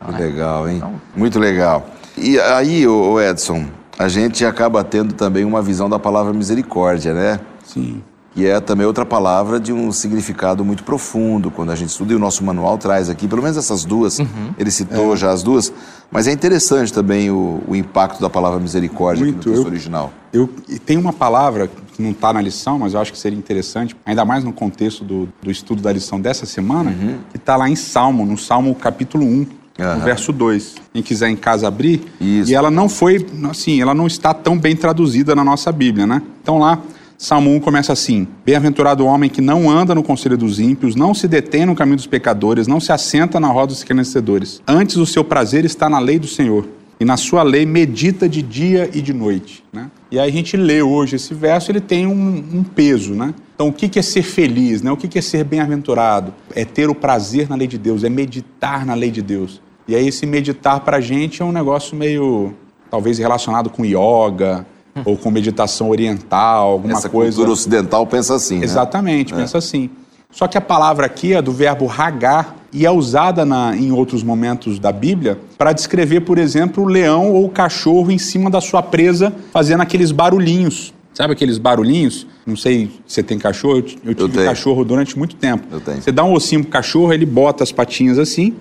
Então, 0.00 0.12
né? 0.12 0.18
Legal, 0.18 0.68
hein? 0.68 0.76
Então... 0.76 0.94
Muito 1.14 1.38
legal. 1.38 1.86
E 2.16 2.38
aí, 2.38 2.86
o 2.86 3.20
Edson, 3.20 3.66
a 3.98 4.08
gente 4.08 4.44
acaba 4.44 4.84
tendo 4.84 5.14
também 5.14 5.44
uma 5.44 5.60
visão 5.60 5.88
da 5.88 5.98
palavra 5.98 6.32
misericórdia, 6.32 7.12
né? 7.12 7.40
Sim. 7.64 8.02
Que 8.38 8.46
é 8.46 8.60
também 8.60 8.86
outra 8.86 9.04
palavra 9.04 9.58
de 9.58 9.72
um 9.72 9.90
significado 9.90 10.64
muito 10.64 10.84
profundo. 10.84 11.50
Quando 11.50 11.72
a 11.72 11.74
gente 11.74 11.88
estuda, 11.88 12.12
e 12.12 12.14
o 12.14 12.20
nosso 12.20 12.44
manual 12.44 12.78
traz 12.78 13.10
aqui, 13.10 13.26
pelo 13.26 13.42
menos 13.42 13.56
essas 13.56 13.84
duas, 13.84 14.20
uhum. 14.20 14.54
ele 14.56 14.70
citou 14.70 15.14
é. 15.14 15.16
já 15.16 15.32
as 15.32 15.42
duas, 15.42 15.72
mas 16.08 16.28
é 16.28 16.32
interessante 16.32 16.92
também 16.92 17.32
o, 17.32 17.60
o 17.66 17.74
impacto 17.74 18.20
da 18.20 18.30
palavra 18.30 18.60
misericórdia 18.60 19.24
muito. 19.24 19.38
no 19.38 19.42
texto 19.42 19.64
eu, 19.64 19.68
original. 19.68 20.12
Eu, 20.32 20.48
e 20.68 20.78
tem 20.78 20.96
uma 20.96 21.12
palavra 21.12 21.68
que 21.92 22.00
não 22.00 22.12
está 22.12 22.32
na 22.32 22.40
lição, 22.40 22.78
mas 22.78 22.94
eu 22.94 23.00
acho 23.00 23.10
que 23.10 23.18
seria 23.18 23.36
interessante, 23.36 23.96
ainda 24.06 24.24
mais 24.24 24.44
no 24.44 24.52
contexto 24.52 25.02
do, 25.02 25.28
do 25.42 25.50
estudo 25.50 25.82
da 25.82 25.92
lição 25.92 26.20
dessa 26.20 26.46
semana, 26.46 26.90
uhum. 26.92 27.18
que 27.32 27.38
está 27.38 27.56
lá 27.56 27.68
em 27.68 27.74
Salmo, 27.74 28.24
no 28.24 28.38
Salmo 28.38 28.72
capítulo 28.72 29.24
1, 29.24 29.46
Uhum. 29.80 29.94
no 29.94 30.00
verso 30.00 30.32
2. 30.32 30.74
Quem 30.92 31.02
quiser 31.04 31.28
em 31.28 31.36
casa 31.36 31.68
abrir. 31.68 32.02
Isso. 32.20 32.50
E 32.50 32.54
ela 32.54 32.68
não 32.68 32.88
foi, 32.88 33.24
assim, 33.48 33.80
ela 33.80 33.94
não 33.94 34.08
está 34.08 34.34
tão 34.34 34.58
bem 34.58 34.74
traduzida 34.74 35.36
na 35.36 35.44
nossa 35.44 35.70
Bíblia, 35.70 36.04
né? 36.04 36.20
Então 36.42 36.58
lá, 36.58 36.82
Salmo 37.20 37.52
1 37.56 37.58
começa 37.58 37.92
assim: 37.92 38.28
Bem-aventurado 38.46 39.04
o 39.04 39.06
homem 39.08 39.28
que 39.28 39.40
não 39.40 39.68
anda 39.68 39.92
no 39.92 40.04
conselho 40.04 40.38
dos 40.38 40.60
ímpios, 40.60 40.94
não 40.94 41.12
se 41.12 41.26
detém 41.26 41.66
no 41.66 41.74
caminho 41.74 41.96
dos 41.96 42.06
pecadores, 42.06 42.68
não 42.68 42.78
se 42.78 42.92
assenta 42.92 43.40
na 43.40 43.48
roda 43.48 43.66
dos 43.68 43.78
escarnecedores. 43.78 44.62
Antes 44.64 44.96
o 44.96 45.04
seu 45.04 45.24
prazer 45.24 45.64
está 45.64 45.88
na 45.90 45.98
lei 45.98 46.20
do 46.20 46.28
Senhor, 46.28 46.68
e 47.00 47.04
na 47.04 47.16
sua 47.16 47.42
lei 47.42 47.66
medita 47.66 48.28
de 48.28 48.40
dia 48.40 48.88
e 48.94 49.02
de 49.02 49.12
noite. 49.12 49.64
Né? 49.72 49.90
E 50.12 50.18
aí 50.20 50.30
a 50.30 50.32
gente 50.32 50.56
lê 50.56 50.80
hoje 50.80 51.16
esse 51.16 51.34
verso, 51.34 51.72
ele 51.72 51.80
tem 51.80 52.06
um, 52.06 52.36
um 52.54 52.62
peso, 52.62 53.14
né? 53.14 53.34
Então, 53.52 53.66
o 53.66 53.72
que 53.72 53.98
é 53.98 54.02
ser 54.02 54.22
feliz? 54.22 54.80
Né? 54.80 54.92
O 54.92 54.96
que 54.96 55.18
é 55.18 55.22
ser 55.22 55.42
bem-aventurado? 55.42 56.32
É 56.54 56.64
ter 56.64 56.88
o 56.88 56.94
prazer 56.94 57.48
na 57.48 57.56
lei 57.56 57.66
de 57.66 57.78
Deus, 57.78 58.04
é 58.04 58.08
meditar 58.08 58.86
na 58.86 58.94
lei 58.94 59.10
de 59.10 59.22
Deus. 59.22 59.60
E 59.88 59.96
aí 59.96 60.06
esse 60.06 60.24
meditar 60.24 60.78
para 60.80 60.98
a 60.98 61.00
gente 61.00 61.42
é 61.42 61.44
um 61.44 61.50
negócio 61.50 61.96
meio, 61.96 62.54
talvez 62.88 63.18
relacionado 63.18 63.70
com 63.70 63.84
yoga. 63.84 64.64
Ou 65.04 65.16
com 65.16 65.30
meditação 65.30 65.90
oriental, 65.90 66.72
alguma 66.72 66.94
Essa 66.94 67.08
coisa. 67.08 67.32
Cultura 67.32 67.52
ocidental 67.52 68.06
pensa 68.06 68.34
assim, 68.34 68.58
né? 68.58 68.64
Exatamente, 68.64 69.32
né? 69.32 69.40
pensa 69.40 69.58
assim. 69.58 69.90
Só 70.30 70.46
que 70.46 70.58
a 70.58 70.60
palavra 70.60 71.06
aqui 71.06 71.32
é 71.32 71.40
do 71.40 71.52
verbo 71.52 71.86
ragar 71.86 72.56
e 72.72 72.84
é 72.84 72.90
usada 72.90 73.44
na, 73.44 73.74
em 73.74 73.90
outros 73.92 74.22
momentos 74.22 74.78
da 74.78 74.92
Bíblia 74.92 75.38
para 75.56 75.72
descrever, 75.72 76.20
por 76.20 76.38
exemplo, 76.38 76.84
o 76.84 76.86
leão 76.86 77.32
ou 77.32 77.46
o 77.46 77.48
cachorro 77.48 78.10
em 78.10 78.18
cima 78.18 78.50
da 78.50 78.60
sua 78.60 78.82
presa 78.82 79.32
fazendo 79.52 79.80
aqueles 79.80 80.12
barulhinhos. 80.12 80.92
Sabe 81.14 81.32
aqueles 81.32 81.58
barulhinhos? 81.58 82.26
Não 82.46 82.56
sei 82.56 82.86
se 83.06 83.14
você 83.14 83.22
tem 83.22 83.38
cachorro, 83.38 83.78
eu, 84.04 84.14
tive 84.14 84.40
eu 84.40 84.44
cachorro 84.44 84.84
durante 84.84 85.18
muito 85.18 85.34
tempo. 85.34 85.66
Eu 85.70 85.80
tenho. 85.80 86.00
Você 86.00 86.12
dá 86.12 86.22
um 86.22 86.32
ossinho 86.32 86.62
pro 86.62 86.70
cachorro, 86.70 87.12
ele 87.12 87.26
bota 87.26 87.64
as 87.64 87.72
patinhas 87.72 88.18
assim 88.18 88.54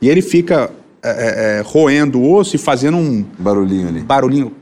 e 0.00 0.08
ele 0.08 0.22
fica 0.22 0.70
é, 1.02 1.08
é, 1.08 1.58
é, 1.58 1.62
roendo 1.64 2.20
o 2.20 2.34
osso 2.34 2.56
e 2.56 2.58
fazendo 2.58 2.96
um 2.96 3.24
barulhinho 3.38 3.88
ali. 3.88 4.00
Barulhinho. 4.00 4.52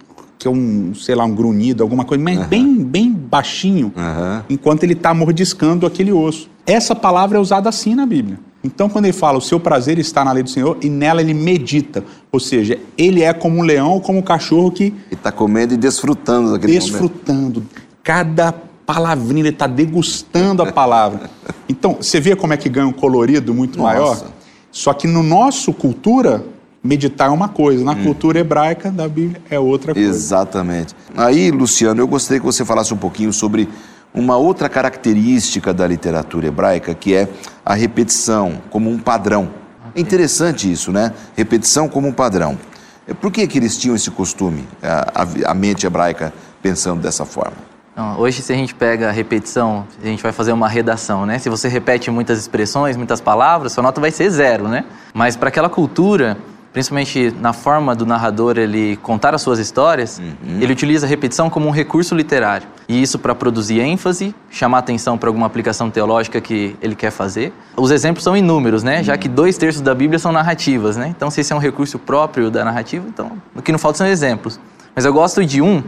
Que 0.42 0.48
é 0.48 0.50
um, 0.50 0.92
sei 0.94 1.14
lá, 1.14 1.24
um 1.24 1.34
grunhido, 1.34 1.82
alguma 1.82 2.04
coisa, 2.04 2.22
mas 2.22 2.38
uhum. 2.38 2.46
bem, 2.46 2.84
bem 2.84 3.12
baixinho, 3.12 3.92
uhum. 3.96 4.42
enquanto 4.50 4.82
ele 4.82 4.92
está 4.92 5.14
mordiscando 5.14 5.86
aquele 5.86 6.12
osso. 6.12 6.50
Essa 6.66 6.94
palavra 6.94 7.38
é 7.38 7.40
usada 7.40 7.68
assim 7.68 7.94
na 7.94 8.04
Bíblia. 8.04 8.38
Então, 8.64 8.88
quando 8.88 9.06
ele 9.06 9.12
fala 9.12 9.38
o 9.38 9.40
seu 9.40 9.58
prazer 9.58 9.98
está 9.98 10.24
na 10.24 10.30
lei 10.32 10.42
do 10.42 10.50
Senhor 10.50 10.78
e 10.80 10.88
nela 10.88 11.20
ele 11.20 11.34
medita, 11.34 12.04
ou 12.30 12.38
seja, 12.38 12.78
ele 12.96 13.22
é 13.22 13.32
como 13.32 13.58
um 13.58 13.62
leão 13.62 13.90
ou 13.90 14.00
como 14.00 14.18
um 14.18 14.22
cachorro 14.22 14.70
que. 14.70 14.84
Ele 14.84 14.96
está 15.10 15.32
comendo 15.32 15.74
e 15.74 15.76
desfrutando 15.76 16.52
daquele 16.52 16.72
Desfrutando. 16.72 17.60
Momento. 17.60 17.82
Cada 18.04 18.52
palavrinha, 18.86 19.40
ele 19.40 19.48
está 19.48 19.66
degustando 19.66 20.62
a 20.62 20.72
palavra. 20.72 21.30
Então, 21.68 21.96
você 21.98 22.20
vê 22.20 22.36
como 22.36 22.52
é 22.52 22.56
que 22.56 22.68
ganha 22.68 22.86
um 22.86 22.92
colorido 22.92 23.54
muito 23.54 23.78
Nossa. 23.78 23.94
maior? 23.94 24.22
Só 24.70 24.92
que 24.92 25.06
no 25.06 25.22
nosso 25.22 25.72
cultura, 25.72 26.44
meditar 26.82 27.28
é 27.28 27.30
uma 27.30 27.48
coisa, 27.48 27.84
na 27.84 27.92
hum. 27.92 28.04
cultura 28.04 28.40
hebraica 28.40 28.90
da 28.90 29.08
Bíblia 29.08 29.40
é 29.48 29.58
outra 29.58 29.94
coisa. 29.94 30.08
Exatamente. 30.08 30.94
Aí, 31.16 31.50
Luciano, 31.50 32.00
eu 32.00 32.08
gostaria 32.08 32.40
que 32.40 32.46
você 32.46 32.64
falasse 32.64 32.92
um 32.92 32.96
pouquinho 32.96 33.32
sobre 33.32 33.68
uma 34.12 34.36
outra 34.36 34.68
característica 34.68 35.72
da 35.72 35.86
literatura 35.86 36.48
hebraica, 36.48 36.94
que 36.94 37.14
é 37.14 37.28
a 37.64 37.74
repetição 37.74 38.60
como 38.68 38.90
um 38.90 38.98
padrão. 38.98 39.48
É 39.94 40.00
interessante 40.00 40.70
isso, 40.70 40.92
né? 40.92 41.12
Repetição 41.36 41.88
como 41.88 42.08
um 42.08 42.12
padrão. 42.12 42.58
Por 43.20 43.30
que, 43.30 43.46
que 43.46 43.58
eles 43.58 43.76
tinham 43.76 43.96
esse 43.96 44.10
costume, 44.10 44.66
a, 44.82 45.50
a 45.50 45.54
mente 45.54 45.86
hebraica, 45.86 46.32
pensando 46.62 47.00
dessa 47.00 47.24
forma? 47.24 47.56
Não, 47.94 48.18
hoje, 48.18 48.40
se 48.40 48.52
a 48.52 48.56
gente 48.56 48.74
pega 48.74 49.08
a 49.08 49.12
repetição, 49.12 49.86
a 50.02 50.06
gente 50.06 50.22
vai 50.22 50.32
fazer 50.32 50.52
uma 50.52 50.68
redação, 50.68 51.26
né? 51.26 51.38
Se 51.38 51.50
você 51.50 51.68
repete 51.68 52.10
muitas 52.10 52.38
expressões, 52.38 52.96
muitas 52.96 53.20
palavras, 53.20 53.72
sua 53.72 53.82
nota 53.82 54.00
vai 54.00 54.10
ser 54.10 54.30
zero, 54.30 54.66
né? 54.66 54.84
Mas 55.12 55.36
para 55.36 55.48
aquela 55.48 55.68
cultura, 55.68 56.38
principalmente 56.72 57.34
na 57.40 57.52
forma 57.52 57.94
do 57.94 58.06
narrador 58.06 58.56
ele 58.56 58.96
contar 58.96 59.34
as 59.34 59.42
suas 59.42 59.58
histórias, 59.58 60.18
uhum. 60.18 60.58
ele 60.60 60.72
utiliza 60.72 61.06
a 61.06 61.08
repetição 61.08 61.50
como 61.50 61.68
um 61.68 61.70
recurso 61.70 62.14
literário. 62.14 62.66
E 62.88 63.00
isso 63.00 63.18
para 63.18 63.34
produzir 63.34 63.80
ênfase, 63.80 64.34
chamar 64.50 64.78
atenção 64.78 65.18
para 65.18 65.28
alguma 65.28 65.46
aplicação 65.46 65.90
teológica 65.90 66.40
que 66.40 66.74
ele 66.80 66.94
quer 66.94 67.10
fazer. 67.10 67.52
Os 67.76 67.90
exemplos 67.90 68.24
são 68.24 68.36
inúmeros, 68.36 68.82
né? 68.82 68.98
Uhum. 68.98 69.04
Já 69.04 69.16
que 69.18 69.28
dois 69.28 69.58
terços 69.58 69.82
da 69.82 69.94
Bíblia 69.94 70.18
são 70.18 70.32
narrativas, 70.32 70.96
né? 70.96 71.08
Então, 71.14 71.30
se 71.30 71.40
esse 71.40 71.52
é 71.52 71.56
um 71.56 71.58
recurso 71.58 71.98
próprio 71.98 72.50
da 72.50 72.64
narrativa, 72.64 73.06
então 73.06 73.32
o 73.54 73.60
que 73.60 73.70
não 73.70 73.78
falta 73.78 73.98
são 73.98 74.06
exemplos. 74.06 74.58
Mas 74.94 75.04
eu 75.04 75.12
gosto 75.12 75.44
de 75.44 75.60
um 75.60 75.82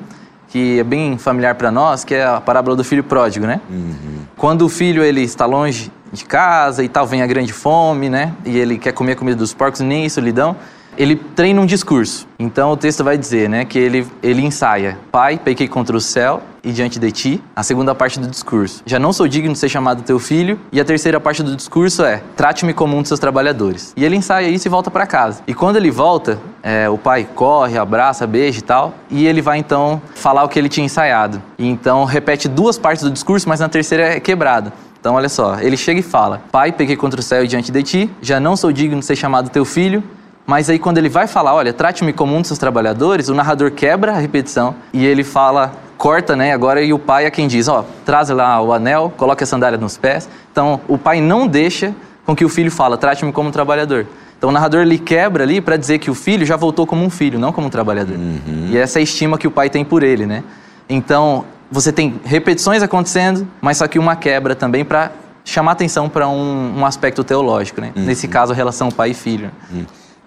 que 0.49 0.79
é 0.79 0.85
bem 0.85 1.19
familiar 1.19 1.57
para 1.57 1.71
nós, 1.71 2.05
que 2.05 2.15
é 2.15 2.25
a 2.25 2.41
parábola 2.41 2.77
do 2.77 2.85
filho 2.85 3.03
pródigo, 3.03 3.47
né? 3.47 3.61
Uhum. 3.69 3.95
Quando 4.37 4.63
o 4.63 4.69
filho 4.69 5.03
ele 5.03 5.23
está 5.23 5.47
longe 5.47 5.91
de 6.13 6.25
casa 6.25 6.85
e 6.85 6.89
tal, 6.89 7.07
vem 7.07 7.23
a 7.23 7.27
grande 7.27 7.53
fome, 7.53 8.09
né? 8.09 8.33
E 8.45 8.57
ele 8.57 8.79
quer 8.79 8.93
comer 8.93 9.13
a 9.13 9.17
comida 9.17 9.37
dos 9.37 9.53
porcos, 9.53 9.81
nem 9.81 10.05
isso 10.05 10.21
lhe 10.21 10.31
dão 10.31 10.55
ele 10.97 11.17
treina 11.17 11.61
um 11.61 11.67
discurso. 11.67 12.27
Então 12.39 12.71
o 12.71 12.77
texto 12.77 13.03
vai 13.05 13.17
dizer, 13.17 13.49
né, 13.49 13.65
que 13.65 13.79
ele, 13.79 14.07
ele 14.23 14.43
ensaia: 14.43 14.99
Pai, 15.11 15.39
pequei 15.43 15.69
contra 15.69 15.97
o 15.97 16.01
céu 16.01 16.43
e 16.63 16.73
diante 16.73 16.99
de 16.99 17.13
ti. 17.13 17.43
A 17.55 17.63
segunda 17.63 17.95
parte 17.95 18.19
do 18.19 18.27
discurso: 18.27 18.83
Já 18.87 18.99
não 18.99 19.13
sou 19.13 19.29
digno 19.29 19.53
de 19.53 19.59
ser 19.59 19.69
chamado 19.69 20.03
teu 20.03 20.19
filho. 20.19 20.59
E 20.73 20.81
a 20.81 20.85
terceira 20.85 21.21
parte 21.21 21.43
do 21.43 21.55
discurso 21.55 22.05
é: 22.05 22.23
Trate-me 22.37 22.73
como 22.73 22.97
um 22.97 23.01
dos 23.01 23.09
seus 23.09 23.21
trabalhadores. 23.21 23.93
E 23.97 24.05
ele 24.05 24.17
ensaia 24.17 24.49
isso 24.49 24.67
e 24.67 24.71
volta 24.71 24.91
para 24.91 25.07
casa. 25.07 25.43
E 25.47 25.55
quando 25.55 25.77
ele 25.77 25.91
volta, 25.91 26.39
é, 26.63 26.89
o 26.89 26.99
pai 26.99 27.29
corre, 27.35 27.79
abraça, 27.79 28.27
beija 28.27 28.59
e 28.59 28.63
tal. 28.63 28.95
E 29.11 29.27
ele 29.27 29.43
vai 29.43 29.59
então 29.59 30.01
falar 30.15 30.45
o 30.45 30.49
que 30.49 30.59
ele 30.59 30.69
tinha 30.69 30.85
ensaiado. 30.85 31.43
E 31.59 31.67
então 31.69 32.05
repete 32.05 32.49
duas 32.49 32.79
partes 32.79 33.05
do 33.05 33.11
discurso, 33.11 33.49
mas 33.49 33.61
na 33.61 33.69
terceira 33.69 34.15
é 34.15 34.21
quebrado. 34.21 34.73
Então, 35.05 35.17
olha 35.17 35.29
só, 35.29 35.61
ele 35.61 35.77
chega 35.77 36.01
e 36.01 36.03
fala: 36.03 36.43
Pai, 36.51 36.73
peguei 36.73 36.97
contra 36.97 37.21
o 37.21 37.23
céu 37.23 37.45
e 37.45 37.47
diante 37.47 37.71
de 37.71 37.83
ti, 37.83 38.11
já 38.23 38.41
não 38.41 38.57
sou 38.57 38.73
digno 38.73 39.01
de 39.01 39.05
ser 39.05 39.15
chamado 39.15 39.51
teu 39.51 39.63
filho, 39.63 40.03
mas 40.47 40.69
aí 40.69 40.79
quando 40.79 40.99
ele 40.99 41.09
vai 41.09 41.27
falar, 41.27 41.55
olha, 41.55 41.73
trate-me 41.73 42.13
como 42.13 42.35
um 42.35 42.41
dos 42.41 42.49
seus 42.49 42.59
trabalhadores, 42.59 43.29
o 43.29 43.35
narrador 43.35 43.71
quebra 43.71 44.13
a 44.13 44.19
repetição 44.19 44.75
e 44.93 45.05
ele 45.05 45.25
fala, 45.25 45.73
corta, 45.97 46.37
né? 46.37 46.53
Agora 46.53 46.83
e 46.83 46.93
o 46.93 46.99
pai 46.99 47.25
é 47.25 47.31
quem 47.31 47.49
diz, 47.49 47.67
ó, 47.67 47.85
traz 48.05 48.29
lá 48.29 48.61
o 48.61 48.73
anel, 48.73 49.13
coloque 49.17 49.43
a 49.43 49.47
sandália 49.47 49.79
nos 49.79 49.97
pés. 49.97 50.29
Então 50.53 50.81
o 50.87 50.99
pai 50.99 51.21
não 51.21 51.47
deixa 51.47 51.95
com 52.27 52.37
que 52.37 52.45
o 52.45 52.49
filho 52.49 52.71
fala, 52.71 52.99
trate-me 52.99 53.33
como 53.33 53.49
um 53.49 53.53
trabalhador. 53.53 54.07
Então 54.37 54.51
o 54.51 54.53
narrador 54.53 54.83
ele 54.83 54.99
quebra 54.99 55.45
ali 55.45 55.61
para 55.61 55.77
dizer 55.77 55.99
que 55.99 56.11
o 56.11 56.15
filho 56.15 56.45
já 56.45 56.57
voltou 56.57 56.87
como 56.87 57.03
um 57.03 57.11
filho, 57.11 57.39
não 57.39 57.53
como 57.53 57.69
um 57.69 57.71
trabalhador. 57.71 58.17
Uhum. 58.17 58.69
E 58.69 58.77
essa 58.77 58.99
é 58.99 59.01
a 59.01 59.03
estima 59.03 59.39
que 59.39 59.47
o 59.47 59.51
pai 59.51 59.71
tem 59.71 59.85
por 59.85 60.03
ele, 60.03 60.27
né? 60.27 60.45
Então 60.89 61.47
você 61.71 61.91
tem 61.91 62.21
repetições 62.25 62.83
acontecendo, 62.83 63.49
mas 63.61 63.79
só 63.79 63.89
que 63.89 63.99
uma 63.99 64.15
quebra 64.15 64.55
também 64.55 64.85
para 64.85 65.11
chamar 65.45 65.73
atenção 65.73 66.09
para 66.09 66.29
um, 66.29 66.79
um, 66.79 66.87
aspecto 66.87 67.25
teológico, 67.25 67.81
né? 67.81 67.93
Uhum. 67.97 68.05
Nesse 68.05 68.29
caso, 68.29 68.53
a 68.53 68.55
relação 68.55 68.91
pai 68.91 69.11
e 69.11 69.15
filho. 69.15 69.51
Uhum. 69.73 69.85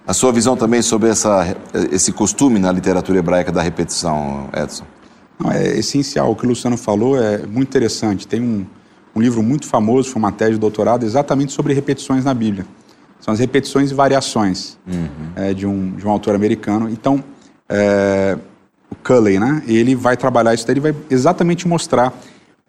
A 0.07 0.13
sua 0.13 0.31
visão 0.31 0.55
também 0.55 0.81
sobre 0.81 1.09
essa, 1.09 1.57
esse 1.91 2.13
costume 2.13 2.59
na 2.59 2.71
literatura 2.71 3.19
hebraica 3.19 3.51
da 3.51 3.61
repetição, 3.61 4.49
Edson? 4.53 4.85
Não, 5.37 5.51
é 5.51 5.77
essencial. 5.77 6.31
O 6.31 6.35
que 6.35 6.45
o 6.45 6.49
Luciano 6.49 6.77
falou 6.77 7.21
é 7.21 7.45
muito 7.45 7.67
interessante. 7.67 8.25
Tem 8.25 8.41
um, 8.41 8.65
um 9.13 9.19
livro 9.19 9.43
muito 9.43 9.67
famoso, 9.67 10.09
foi 10.09 10.19
uma 10.19 10.31
tese 10.31 10.53
de 10.53 10.59
doutorado, 10.59 11.03
exatamente 11.05 11.51
sobre 11.51 11.73
repetições 11.73 12.23
na 12.23 12.33
Bíblia. 12.33 12.65
São 13.19 13.33
as 13.33 13.39
repetições 13.41 13.91
e 13.91 13.93
variações 13.93 14.77
uhum. 14.87 15.07
é, 15.35 15.53
de, 15.53 15.67
um, 15.67 15.91
de 15.97 16.07
um 16.07 16.09
autor 16.09 16.35
americano. 16.35 16.89
Então, 16.89 17.21
é, 17.67 18.37
o 18.89 18.95
Culley, 18.95 19.37
né? 19.37 19.61
Ele 19.67 19.93
vai 19.93 20.15
trabalhar 20.15 20.53
isso 20.53 20.65
daí, 20.65 20.75
ele 20.75 20.79
vai 20.79 20.95
exatamente 21.09 21.67
mostrar 21.67 22.13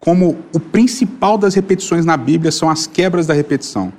como 0.01 0.38
o 0.53 0.59
principal 0.59 1.38
das 1.38 1.55
repetições 1.55 2.05
na 2.05 2.16
Bíblia 2.16 2.51
são 2.51 2.68
as 2.68 2.88
quebras 2.88 3.29
da 3.29 3.35
repetição. 3.35 3.92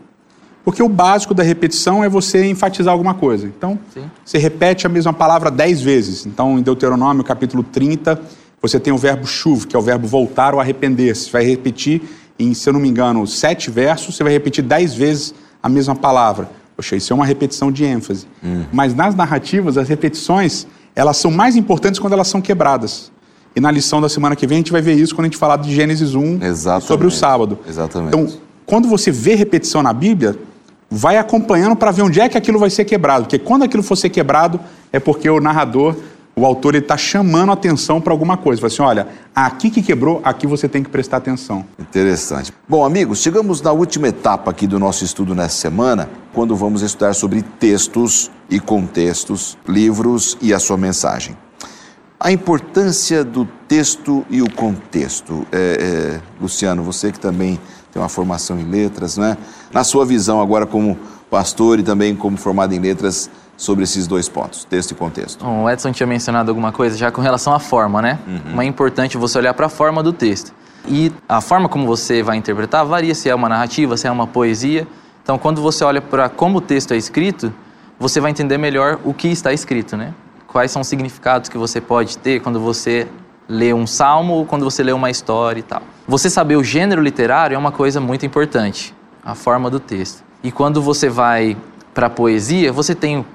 Porque 0.69 0.83
o 0.83 0.87
básico 0.87 1.33
da 1.33 1.41
repetição 1.41 2.03
é 2.03 2.07
você 2.07 2.45
enfatizar 2.45 2.91
alguma 2.91 3.15
coisa. 3.15 3.47
Então, 3.47 3.79
Sim. 3.91 4.03
você 4.23 4.37
repete 4.37 4.85
a 4.85 4.89
mesma 4.89 5.11
palavra 5.11 5.49
dez 5.49 5.81
vezes. 5.81 6.27
Então, 6.27 6.59
em 6.59 6.61
Deuteronômio, 6.61 7.23
capítulo 7.23 7.63
30, 7.63 8.21
você 8.61 8.79
tem 8.79 8.93
o 8.93 8.97
verbo 8.97 9.25
chuv, 9.25 9.65
que 9.65 9.75
é 9.75 9.79
o 9.79 9.81
verbo 9.81 10.05
voltar 10.05 10.53
ou 10.53 10.59
arrepender-se. 10.59 11.23
Você 11.23 11.31
vai 11.31 11.43
repetir, 11.43 12.03
em, 12.37 12.53
se 12.53 12.69
eu 12.69 12.73
não 12.73 12.79
me 12.79 12.87
engano, 12.87 13.25
sete 13.25 13.71
versos, 13.71 14.15
você 14.15 14.23
vai 14.23 14.31
repetir 14.31 14.63
dez 14.63 14.93
vezes 14.93 15.33
a 15.63 15.67
mesma 15.67 15.95
palavra. 15.95 16.51
Poxa, 16.75 16.95
isso 16.95 17.11
é 17.11 17.15
uma 17.15 17.25
repetição 17.25 17.71
de 17.71 17.83
ênfase. 17.83 18.27
Hum. 18.43 18.65
Mas 18.71 18.93
nas 18.93 19.15
narrativas, 19.15 19.75
as 19.75 19.89
repetições, 19.89 20.67
elas 20.95 21.17
são 21.17 21.31
mais 21.31 21.55
importantes 21.55 21.99
quando 21.99 22.13
elas 22.13 22.27
são 22.27 22.41
quebradas. 22.41 23.11
E 23.55 23.59
na 23.59 23.71
lição 23.71 23.99
da 23.99 24.07
semana 24.07 24.35
que 24.35 24.45
vem 24.45 24.57
a 24.57 24.59
gente 24.59 24.71
vai 24.71 24.83
ver 24.83 24.93
isso 24.93 25.15
quando 25.15 25.25
a 25.25 25.29
gente 25.29 25.37
falar 25.37 25.57
de 25.57 25.73
Gênesis 25.73 26.13
1 26.13 26.43
Exatamente. 26.43 26.85
sobre 26.85 27.07
o 27.07 27.11
sábado. 27.11 27.57
Exatamente. 27.67 28.09
Então, 28.09 28.31
quando 28.67 28.87
você 28.87 29.09
vê 29.09 29.33
repetição 29.33 29.81
na 29.81 29.91
Bíblia, 29.91 30.37
vai 30.89 31.17
acompanhando 31.17 31.75
para 31.75 31.91
ver 31.91 32.01
onde 32.01 32.19
é 32.19 32.27
que 32.27 32.37
aquilo 32.37 32.57
vai 32.57 32.69
ser 32.69 32.85
quebrado. 32.85 33.25
Porque 33.25 33.39
quando 33.39 33.63
aquilo 33.63 33.83
for 33.83 33.95
ser 33.95 34.09
quebrado, 34.09 34.59
é 34.91 34.99
porque 34.99 35.29
o 35.29 35.39
narrador, 35.39 35.95
o 36.35 36.45
autor, 36.45 36.73
ele 36.73 36.83
está 36.83 36.97
chamando 36.97 37.51
atenção 37.51 37.99
para 38.01 38.13
alguma 38.13 38.37
coisa. 38.37 38.61
Fala 38.61 38.73
assim, 38.73 38.81
olha, 38.81 39.07
aqui 39.35 39.69
que 39.69 39.81
quebrou, 39.81 40.21
aqui 40.23 40.47
você 40.47 40.67
tem 40.67 40.81
que 40.81 40.89
prestar 40.89 41.17
atenção. 41.17 41.65
Interessante. 41.77 42.53
Bom, 42.67 42.83
amigos, 42.83 43.21
chegamos 43.21 43.61
na 43.61 43.71
última 43.71 44.07
etapa 44.07 44.49
aqui 44.51 44.65
do 44.65 44.79
nosso 44.79 45.03
estudo 45.03 45.35
nessa 45.35 45.57
semana, 45.57 46.09
quando 46.33 46.55
vamos 46.55 46.81
estudar 46.81 47.13
sobre 47.13 47.41
textos 47.41 48.31
e 48.49 48.59
contextos, 48.59 49.57
livros 49.67 50.37
e 50.41 50.53
a 50.53 50.59
sua 50.59 50.77
mensagem. 50.77 51.37
A 52.19 52.31
importância 52.31 53.23
do 53.23 53.47
texto 53.67 54.25
e 54.29 54.41
o 54.41 54.51
contexto. 54.51 55.47
É, 55.51 56.17
é, 56.17 56.21
Luciano, 56.41 56.83
você 56.83 57.11
que 57.13 57.19
também 57.19 57.57
tem 57.91 58.01
uma 58.01 58.09
formação 58.09 58.59
em 58.59 58.63
letras, 58.63 59.17
não 59.17 59.25
é? 59.25 59.37
Na 59.71 59.83
sua 59.83 60.05
visão 60.05 60.41
agora 60.41 60.65
como 60.65 60.97
pastor 61.29 61.79
e 61.79 61.83
também 61.83 62.15
como 62.15 62.37
formado 62.37 62.73
em 62.73 62.79
letras 62.79 63.29
sobre 63.55 63.83
esses 63.83 64.07
dois 64.07 64.29
pontos, 64.29 64.63
texto 64.63 64.91
e 64.91 64.95
contexto. 64.95 65.43
Bom, 65.43 65.63
o 65.63 65.69
Edson 65.69 65.91
tinha 65.91 66.07
mencionado 66.07 66.49
alguma 66.49 66.71
coisa 66.71 66.97
já 66.97 67.11
com 67.11 67.21
relação 67.21 67.53
à 67.53 67.59
forma, 67.59 68.01
né? 68.01 68.17
Uhum. 68.25 68.61
é 68.61 68.65
importante 68.65 69.17
você 69.17 69.37
olhar 69.37 69.53
para 69.53 69.65
a 69.65 69.69
forma 69.69 70.01
do 70.01 70.13
texto. 70.13 70.53
E 70.87 71.11
a 71.27 71.41
forma 71.41 71.67
como 71.67 71.85
você 71.85 72.23
vai 72.23 72.37
interpretar 72.37 72.85
varia 72.85 73.13
se 73.13 73.29
é 73.29 73.35
uma 73.35 73.49
narrativa, 73.49 73.97
se 73.97 74.07
é 74.07 74.11
uma 74.11 74.25
poesia. 74.25 74.87
Então, 75.21 75.37
quando 75.37 75.61
você 75.61 75.83
olha 75.83 76.01
para 76.01 76.29
como 76.29 76.59
o 76.59 76.61
texto 76.61 76.93
é 76.93 76.97
escrito, 76.97 77.53
você 77.99 78.21
vai 78.21 78.31
entender 78.31 78.57
melhor 78.57 78.97
o 79.03 79.13
que 79.13 79.27
está 79.27 79.51
escrito, 79.51 79.97
né? 79.97 80.13
Quais 80.47 80.71
são 80.71 80.81
os 80.81 80.87
significados 80.87 81.49
que 81.49 81.57
você 81.57 81.81
pode 81.81 82.17
ter 82.17 82.39
quando 82.39 82.59
você 82.59 83.07
ler 83.49 83.73
um 83.73 83.87
salmo 83.87 84.35
ou 84.35 84.45
quando 84.45 84.63
você 84.63 84.83
lê 84.83 84.91
uma 84.91 85.09
história 85.09 85.59
e 85.59 85.63
tal. 85.63 85.81
Você 86.07 86.29
saber 86.29 86.55
o 86.55 86.63
gênero 86.63 87.01
literário 87.01 87.55
é 87.55 87.57
uma 87.57 87.71
coisa 87.71 87.99
muito 87.99 88.25
importante, 88.25 88.93
a 89.25 89.33
forma 89.33 89.69
do 89.69 89.79
texto. 89.79 90.23
E 90.43 90.51
quando 90.51 90.81
você 90.81 91.09
vai 91.09 91.57
para 91.93 92.07
a 92.07 92.09
poesia, 92.09 92.71
você 92.71 92.93
tem 92.93 93.25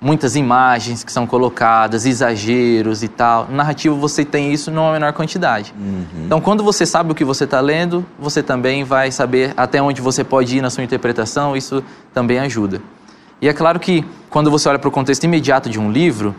muitas 0.00 0.36
imagens 0.36 1.02
que 1.02 1.10
são 1.10 1.26
colocadas, 1.26 2.04
exageros 2.04 3.02
e 3.02 3.08
tal. 3.08 3.46
No 3.46 3.56
narrativo 3.56 3.96
você 3.96 4.24
tem 4.24 4.52
isso 4.52 4.70
numa 4.70 4.92
menor 4.92 5.12
quantidade. 5.14 5.74
Uhum. 5.78 6.26
Então, 6.26 6.40
quando 6.40 6.62
você 6.62 6.84
sabe 6.84 7.10
o 7.10 7.14
que 7.14 7.24
você 7.24 7.44
está 7.44 7.60
lendo, 7.60 8.04
você 8.18 8.42
também 8.42 8.84
vai 8.84 9.10
saber 9.10 9.54
até 9.56 9.80
onde 9.82 10.02
você 10.02 10.22
pode 10.22 10.58
ir 10.58 10.60
na 10.60 10.68
sua 10.70 10.84
interpretação, 10.84 11.56
isso 11.56 11.82
também 12.12 12.38
ajuda. 12.38 12.82
E 13.40 13.48
é 13.48 13.52
claro 13.52 13.80
que 13.80 14.04
quando 14.28 14.50
você 14.50 14.68
olha 14.68 14.78
para 14.78 14.88
o 14.88 14.92
contexto 14.92 15.24
imediato 15.24 15.70
de 15.70 15.80
um 15.80 15.90
livro, 15.90 16.34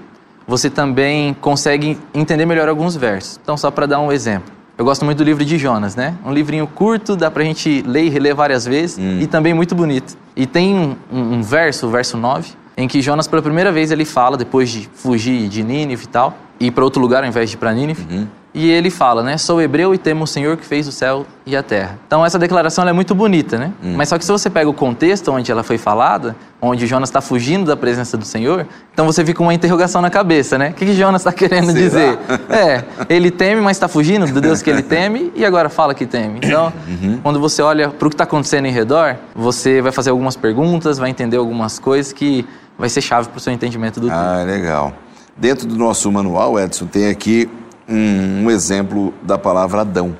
você 0.48 0.70
também 0.70 1.34
consegue 1.36 1.98
entender 2.14 2.46
melhor 2.46 2.70
alguns 2.70 2.96
versos. 2.96 3.40
Então, 3.42 3.58
só 3.58 3.72
para 3.72 3.86
dar 3.86 4.00
um 4.00 4.12
exemplo. 4.12 4.54
Eu 4.78 4.84
gosto 4.84 5.06
muito 5.06 5.20
do 5.20 5.24
livro 5.24 5.46
de 5.46 5.58
Jonas, 5.58 5.96
né? 5.96 6.16
Um 6.26 6.34
livrinho 6.34 6.68
curto, 6.68 7.16
dá 7.16 7.32
pra 7.32 7.44
gente 7.44 7.82
ler 7.88 8.04
e 8.04 8.10
reler 8.10 8.36
várias 8.36 8.66
vezes 8.66 8.98
hum. 8.98 9.20
e 9.22 9.28
também 9.28 9.54
muito 9.54 9.74
bonito. 9.74 10.18
E 10.36 10.46
tem 10.46 10.76
um, 10.76 10.96
um, 11.12 11.34
um, 11.36 11.42
verso, 11.42 11.88
o 11.88 11.90
verso 11.90 12.18
9, 12.18 12.52
em 12.76 12.88
que 12.88 13.02
Jonas 13.02 13.26
pela 13.26 13.42
primeira 13.42 13.72
vez 13.72 13.90
ele 13.90 14.04
fala, 14.04 14.36
depois 14.36 14.70
de 14.70 14.90
fugir 14.94 15.48
de 15.48 15.64
Nínive 15.64 16.04
e 16.04 16.08
tal, 16.08 16.38
ir 16.60 16.72
para 16.72 16.84
outro 16.84 17.02
lugar 17.02 17.24
ao 17.24 17.30
invés 17.30 17.50
de 17.50 17.56
ir 17.56 17.60
para 17.60 17.74
Nínive. 17.74 18.06
Uhum. 18.10 18.28
E 18.56 18.72
ele 18.72 18.90
fala, 18.90 19.22
né? 19.22 19.38
Sou 19.38 19.62
hebreu 19.62 19.94
e 19.94 19.98
temo 19.98 20.24
o 20.24 20.28
Senhor 20.28 20.56
que 20.56 20.66
fez 20.66 20.88
o 20.88 20.92
céu 20.92 21.26
e 21.46 21.58
a 21.58 21.62
terra. 21.62 22.00
Então 22.08 22.26
essa 22.26 22.40
declaração 22.40 22.88
é 22.88 22.94
muito 22.94 23.14
bonita, 23.14 23.58
né? 23.58 23.74
Hum. 23.84 23.96
Mas 23.98 24.08
só 24.08 24.18
que 24.18 24.24
se 24.24 24.32
você 24.32 24.50
pega 24.50 24.70
o 24.70 24.74
contexto 24.74 25.30
onde 25.30 25.52
ela 25.52 25.62
foi 25.62 25.78
falada, 25.78 26.38
onde 26.62 26.88
Jonas 26.88 27.10
está 27.10 27.20
fugindo 27.20 27.66
da 27.66 27.76
presença 27.76 28.16
do 28.16 28.24
Senhor, 28.24 28.66
então 28.94 29.06
você 29.06 29.26
fica 29.26 29.40
com 29.40 29.44
uma 29.44 29.54
interrogação 29.54 30.02
na 30.02 30.10
cabeça, 30.10 30.58
né? 30.58 30.70
O 30.70 30.74
que, 30.74 30.86
que 30.86 30.94
Jonas 30.94 31.22
está 31.22 31.34
querendo 31.34 31.74
Será? 31.74 31.80
dizer? 31.80 32.20
É, 32.48 32.86
ele 33.10 33.30
teme, 33.30 33.60
mas 33.60 33.76
está 33.76 33.90
fugindo 33.90 34.26
do 34.32 34.40
Deus 34.40 34.62
que 34.62 34.70
ele 34.70 34.82
teme 34.82 35.34
e 35.36 35.44
agora 35.44 35.68
fala 35.68 35.94
que 35.94 36.06
teme. 36.06 36.40
Então, 36.42 36.72
uhum. 36.88 37.20
quando 37.22 37.40
você 37.40 37.62
olha 37.62 37.90
para 37.90 38.08
o 38.08 38.10
que 38.10 38.14
está 38.14 38.24
acontecendo 38.24 38.66
em 38.66 38.72
redor, 38.72 39.18
você 39.36 39.82
vai 39.82 39.92
fazer 39.92 40.12
algumas 40.12 40.38
perguntas, 40.38 40.98
vai 40.98 41.10
entender 41.10 41.36
algumas 41.36 41.78
coisas 41.78 42.14
que 42.14 42.48
vai 42.78 42.88
ser 42.88 43.02
chave 43.02 43.28
para 43.28 43.38
o 43.38 43.42
seu 43.42 43.52
entendimento 43.52 44.00
do 44.00 44.10
Ah, 44.10 44.44
legal. 44.46 44.94
Dentro 45.36 45.68
do 45.68 45.76
nosso 45.76 46.10
manual, 46.10 46.58
Edson, 46.58 46.86
tem 46.86 47.10
aqui 47.10 47.50
um, 47.88 48.46
um 48.46 48.52
exemplo 48.52 49.14
da 49.22 49.38
palavra 49.38 49.82
Adão, 49.82 50.16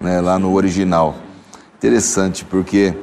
né, 0.00 0.20
lá 0.20 0.38
no 0.38 0.52
original. 0.52 1.16
Interessante, 1.76 2.44
porque 2.44 2.94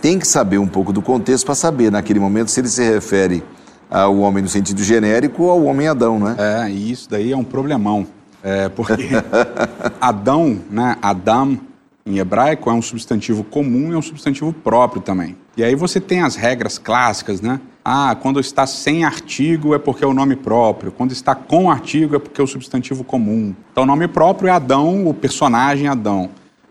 tem 0.00 0.18
que 0.18 0.26
saber 0.26 0.58
um 0.58 0.66
pouco 0.66 0.92
do 0.92 1.00
contexto 1.00 1.46
para 1.46 1.54
saber, 1.54 1.90
naquele 1.90 2.20
momento, 2.20 2.50
se 2.50 2.60
ele 2.60 2.68
se 2.68 2.82
refere 2.82 3.42
ao 3.90 4.18
homem 4.18 4.42
no 4.42 4.48
sentido 4.48 4.82
genérico 4.82 5.44
ou 5.44 5.50
ao 5.50 5.64
homem 5.64 5.88
Adão, 5.88 6.18
né? 6.18 6.36
É, 6.38 6.70
e 6.70 6.90
isso 6.90 7.08
daí 7.08 7.32
é 7.32 7.36
um 7.36 7.44
problemão. 7.44 8.06
É, 8.42 8.68
porque 8.68 9.08
Adão, 10.00 10.60
né, 10.70 10.96
Adam, 11.00 11.58
em 12.04 12.18
hebraico, 12.18 12.68
é 12.68 12.72
um 12.72 12.82
substantivo 12.82 13.42
comum 13.44 13.90
e 13.90 13.94
é 13.94 13.96
um 13.96 14.02
substantivo 14.02 14.52
próprio 14.52 15.00
também. 15.00 15.36
E 15.56 15.64
aí 15.64 15.74
você 15.74 16.00
tem 16.00 16.20
as 16.20 16.34
regras 16.34 16.76
clássicas, 16.76 17.40
né? 17.40 17.60
Ah, 17.86 18.16
quando 18.18 18.40
está 18.40 18.66
sem 18.66 19.04
artigo 19.04 19.74
é 19.74 19.78
porque 19.78 20.02
é 20.02 20.06
o 20.06 20.14
nome 20.14 20.36
próprio, 20.36 20.90
quando 20.90 21.12
está 21.12 21.34
com 21.34 21.70
artigo 21.70 22.16
é 22.16 22.18
porque 22.18 22.40
é 22.40 22.44
o 22.44 22.46
substantivo 22.46 23.04
comum. 23.04 23.54
Então, 23.70 23.84
o 23.84 23.86
nome 23.86 24.08
próprio 24.08 24.48
é 24.48 24.52
Adão, 24.52 25.06
o 25.06 25.12
personagem 25.12 25.86
Adão. 25.86 26.30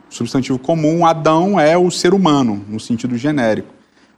O 0.09 0.13
substantivo 0.15 0.57
comum, 0.57 1.05
Adão, 1.05 1.59
é 1.59 1.77
o 1.77 1.91
ser 1.91 2.15
humano, 2.15 2.65
no 2.67 2.79
sentido 2.79 3.15
genérico. 3.15 3.67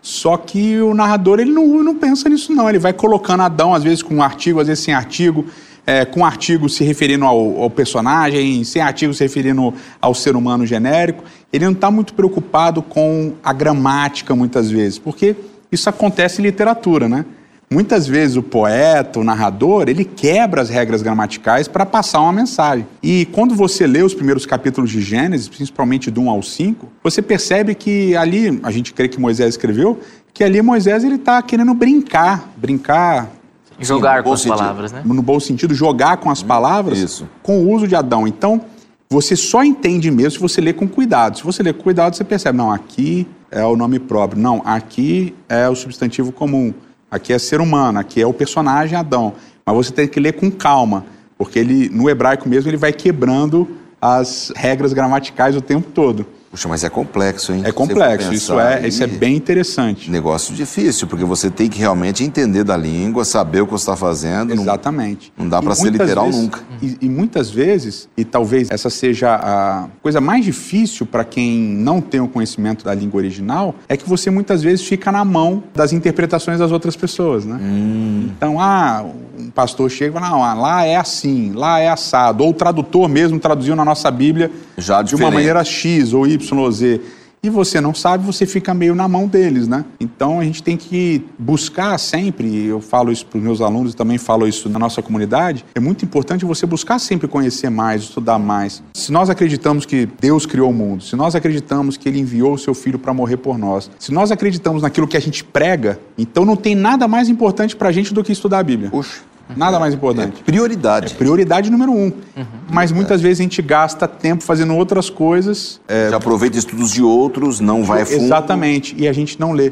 Só 0.01 0.37
que 0.37 0.79
o 0.79 0.93
narrador 0.93 1.41
ele 1.41 1.51
não, 1.51 1.83
não 1.83 1.95
pensa 1.95 2.29
nisso, 2.29 2.53
não. 2.53 2.69
Ele 2.69 2.79
vai 2.79 2.93
colocando 2.93 3.41
Adão, 3.41 3.73
às 3.73 3.83
vezes 3.83 4.01
com 4.01 4.23
artigo, 4.23 4.61
às 4.61 4.67
vezes 4.67 4.81
sem 4.81 4.93
artigo, 4.93 5.45
é, 5.85 6.05
com 6.05 6.25
artigo 6.25 6.69
se 6.69 6.83
referindo 6.85 7.25
ao, 7.25 7.63
ao, 7.63 7.69
personagem, 7.69 8.63
sem 8.63 8.81
artigo 8.81 9.13
se 9.13 9.23
referindo 9.23 9.73
ao 9.99 10.13
ser 10.13 10.35
humano 10.35 10.65
genérico. 10.65 11.25
Ele 11.51 11.65
não 11.65 11.73
está 11.73 11.91
muito 11.91 12.13
preocupado 12.13 12.81
com 12.81 13.33
a 13.43 13.51
gramática, 13.51 14.33
muitas 14.33 14.71
vezes, 14.71 14.97
porque 14.97 15.35
isso 15.75 15.89
acontece 15.89 16.41
em 16.41 16.43
literatura, 16.43 17.07
né? 17.07 17.25
Muitas 17.69 18.05
vezes 18.05 18.37
o 18.37 18.43
poeta, 18.43 19.19
o 19.19 19.23
narrador, 19.23 19.89
ele 19.89 20.05
quebra 20.05 20.61
as 20.61 20.69
regras 20.69 21.01
gramaticais 21.01 21.67
para 21.67 21.85
passar 21.85 22.21
uma 22.21 22.31
mensagem. 22.31 22.85
E 23.01 23.25
quando 23.31 23.55
você 23.55 23.87
lê 23.87 24.03
os 24.03 24.13
primeiros 24.13 24.45
capítulos 24.45 24.91
de 24.91 25.01
Gênesis, 25.01 25.47
principalmente 25.47 26.11
do 26.11 26.21
1 26.21 26.29
ao 26.29 26.43
5, 26.43 26.87
você 27.03 27.21
percebe 27.23 27.73
que 27.73 28.15
ali, 28.15 28.59
a 28.61 28.69
gente 28.69 28.93
crê 28.93 29.07
que 29.07 29.19
Moisés 29.19 29.55
escreveu, 29.55 29.99
que 30.31 30.43
ali 30.43 30.61
Moisés 30.61 31.03
ele 31.03 31.15
está 31.15 31.41
querendo 31.41 31.73
brincar, 31.73 32.49
brincar. 32.55 33.31
Jogar 33.79 34.17
Sim, 34.17 34.23
com 34.23 34.33
as 34.33 34.41
sentido. 34.41 34.57
palavras, 34.57 34.91
né? 34.91 35.01
No 35.03 35.21
bom 35.21 35.39
sentido, 35.39 35.73
jogar 35.73 36.17
com 36.17 36.29
as 36.29 36.43
palavras 36.43 36.99
Isso. 36.99 37.27
com 37.41 37.59
o 37.59 37.71
uso 37.71 37.87
de 37.87 37.95
Adão. 37.95 38.27
Então, 38.27 38.61
você 39.09 39.35
só 39.35 39.63
entende 39.63 40.09
mesmo 40.11 40.31
se 40.31 40.39
você 40.39 40.61
ler 40.61 40.73
com 40.73 40.87
cuidado. 40.87 41.37
Se 41.37 41.43
você 41.43 41.63
ler 41.63 41.73
com 41.73 41.83
cuidado, 41.83 42.15
você 42.15 42.23
percebe, 42.23 42.57
não, 42.57 42.71
aqui 42.71 43.27
é 43.51 43.63
o 43.63 43.75
nome 43.75 43.99
próprio. 43.99 44.41
Não, 44.41 44.61
aqui 44.65 45.35
é 45.47 45.67
o 45.67 45.75
substantivo 45.75 46.31
comum. 46.31 46.73
Aqui 47.09 47.31
é 47.31 47.39
ser 47.39 47.61
humano, 47.61 47.99
aqui 47.99 48.21
é 48.21 48.27
o 48.27 48.33
personagem 48.33 48.97
Adão. 48.97 49.33
Mas 49.65 49.75
você 49.75 49.91
tem 49.91 50.07
que 50.07 50.19
ler 50.19 50.33
com 50.33 50.51
calma, 50.51 51.05
porque 51.37 51.59
ele 51.59 51.89
no 51.89 52.09
hebraico 52.09 52.47
mesmo 52.47 52.69
ele 52.69 52.77
vai 52.77 52.91
quebrando 52.91 53.67
as 54.01 54.51
regras 54.55 54.93
gramaticais 54.93 55.55
o 55.55 55.61
tempo 55.61 55.89
todo. 55.91 56.25
Puxa, 56.55 56.69
mas 56.69 56.85
é 56.85 56.89
complexo, 56.89 57.51
hein? 57.51 57.63
É 57.65 57.71
complexo, 57.73 58.33
isso 58.33 58.57
é, 58.57 58.87
isso 58.87 59.03
é 59.03 59.07
bem 59.07 59.35
interessante. 59.35 60.09
Negócio 60.09 60.55
difícil, 60.55 61.05
porque 61.05 61.25
você 61.25 61.49
tem 61.49 61.67
que 61.67 61.77
realmente 61.77 62.23
entender 62.23 62.63
da 62.63 62.77
língua, 62.77 63.25
saber 63.25 63.59
o 63.59 63.65
que 63.65 63.73
você 63.73 63.81
está 63.81 63.97
fazendo. 63.97 64.53
Exatamente. 64.53 65.33
Não, 65.35 65.43
não 65.43 65.49
dá 65.49 65.61
para 65.61 65.75
ser 65.75 65.89
literal 65.89 66.27
vezes, 66.27 66.41
nunca. 66.41 66.61
E, 66.81 66.97
e, 67.01 67.09
muitas 67.09 67.49
vezes, 67.49 68.07
e 68.15 68.23
talvez 68.23 68.69
essa 68.71 68.89
seja 68.89 69.35
a 69.35 69.89
coisa 70.01 70.21
mais 70.21 70.45
difícil 70.45 71.05
para 71.05 71.25
quem 71.25 71.59
não 71.59 71.99
tem 71.99 72.21
o 72.21 72.27
conhecimento 72.29 72.85
da 72.85 72.95
língua 72.95 73.17
original, 73.17 73.75
é 73.89 73.97
que 73.97 74.07
você 74.07 74.29
muitas 74.29 74.63
vezes 74.63 74.87
fica 74.87 75.11
na 75.11 75.25
mão 75.25 75.61
das 75.73 75.91
interpretações 75.91 76.57
das 76.57 76.71
outras 76.71 76.95
pessoas, 76.95 77.43
né? 77.43 77.59
Hum. 77.61 78.29
Então, 78.37 78.61
ah, 78.61 79.03
um 79.37 79.49
pastor 79.49 79.89
chega 79.91 80.17
e 80.17 80.21
fala, 80.21 80.31
não, 80.31 80.41
ah, 80.41 80.53
lá 80.53 80.85
é 80.85 80.95
assim, 80.95 81.51
lá 81.53 81.79
é 81.79 81.89
assado. 81.89 82.45
Ou 82.45 82.51
o 82.51 82.53
tradutor 82.53 83.09
mesmo 83.09 83.39
traduziu 83.41 83.75
na 83.75 83.83
nossa 83.83 84.09
Bíblia 84.09 84.49
Já 84.77 85.01
de 85.01 85.15
uma 85.15 85.29
maneira 85.29 85.61
X 85.65 86.13
ou 86.13 86.25
Y 86.25 86.44
ou 86.53 86.71
Z 86.71 87.01
e 87.45 87.49
você 87.49 87.79
não 87.79 87.93
sabe, 87.93 88.25
você 88.25 88.45
fica 88.45 88.73
meio 88.73 88.95
na 88.95 89.07
mão 89.07 89.27
deles, 89.27 89.67
né? 89.67 89.85
Então 89.99 90.39
a 90.39 90.43
gente 90.43 90.63
tem 90.63 90.75
que 90.75 91.23
buscar 91.37 91.95
sempre, 91.99 92.65
eu 92.65 92.81
falo 92.81 93.11
isso 93.11 93.23
para 93.27 93.37
os 93.37 93.43
meus 93.43 93.61
alunos 93.61 93.93
e 93.93 93.95
também 93.95 94.17
falo 94.17 94.47
isso 94.47 94.67
na 94.67 94.79
nossa 94.79 94.99
comunidade, 95.01 95.63
é 95.75 95.79
muito 95.79 96.03
importante 96.03 96.43
você 96.43 96.65
buscar 96.65 96.97
sempre 96.97 97.27
conhecer 97.27 97.69
mais, 97.69 98.01
estudar 98.01 98.39
mais. 98.39 98.81
Se 98.95 99.11
nós 99.11 99.29
acreditamos 99.29 99.85
que 99.85 100.09
Deus 100.19 100.47
criou 100.47 100.71
o 100.71 100.73
mundo, 100.73 101.03
se 101.03 101.15
nós 101.15 101.35
acreditamos 101.35 101.97
que 101.97 102.09
Ele 102.09 102.19
enviou 102.19 102.53
o 102.53 102.57
seu 102.57 102.73
Filho 102.73 102.97
para 102.97 103.13
morrer 103.13 103.37
por 103.37 103.59
nós, 103.59 103.91
se 103.99 104.11
nós 104.11 104.31
acreditamos 104.31 104.81
naquilo 104.81 105.07
que 105.07 105.15
a 105.15 105.21
gente 105.21 105.43
prega, 105.43 105.99
então 106.17 106.45
não 106.45 106.55
tem 106.55 106.73
nada 106.73 107.07
mais 107.07 107.29
importante 107.29 107.75
para 107.75 107.89
a 107.89 107.91
gente 107.91 108.11
do 108.11 108.23
que 108.23 108.31
estudar 108.31 108.59
a 108.59 108.63
Bíblia. 108.63 108.89
Puxa. 108.89 109.21
Nada 109.55 109.79
mais 109.79 109.93
importante. 109.93 110.41
É 110.41 110.43
prioridade. 110.43 111.13
É 111.13 111.15
prioridade 111.15 111.69
número 111.69 111.91
um. 111.91 112.11
Uhum. 112.35 112.45
Mas 112.71 112.91
muitas 112.91 113.19
é. 113.19 113.23
vezes 113.23 113.39
a 113.39 113.43
gente 113.43 113.61
gasta 113.61 114.07
tempo 114.07 114.43
fazendo 114.43 114.75
outras 114.75 115.09
coisas. 115.09 115.79
É... 115.87 116.09
Já 116.09 116.17
aproveita 116.17 116.57
estudos 116.57 116.91
de 116.91 117.03
outros, 117.03 117.59
não 117.59 117.83
vai 117.83 118.05
fundo. 118.05 118.23
Exatamente, 118.23 118.95
e 118.97 119.07
a 119.07 119.13
gente 119.13 119.39
não 119.39 119.51
lê. 119.51 119.67
É. 119.67 119.71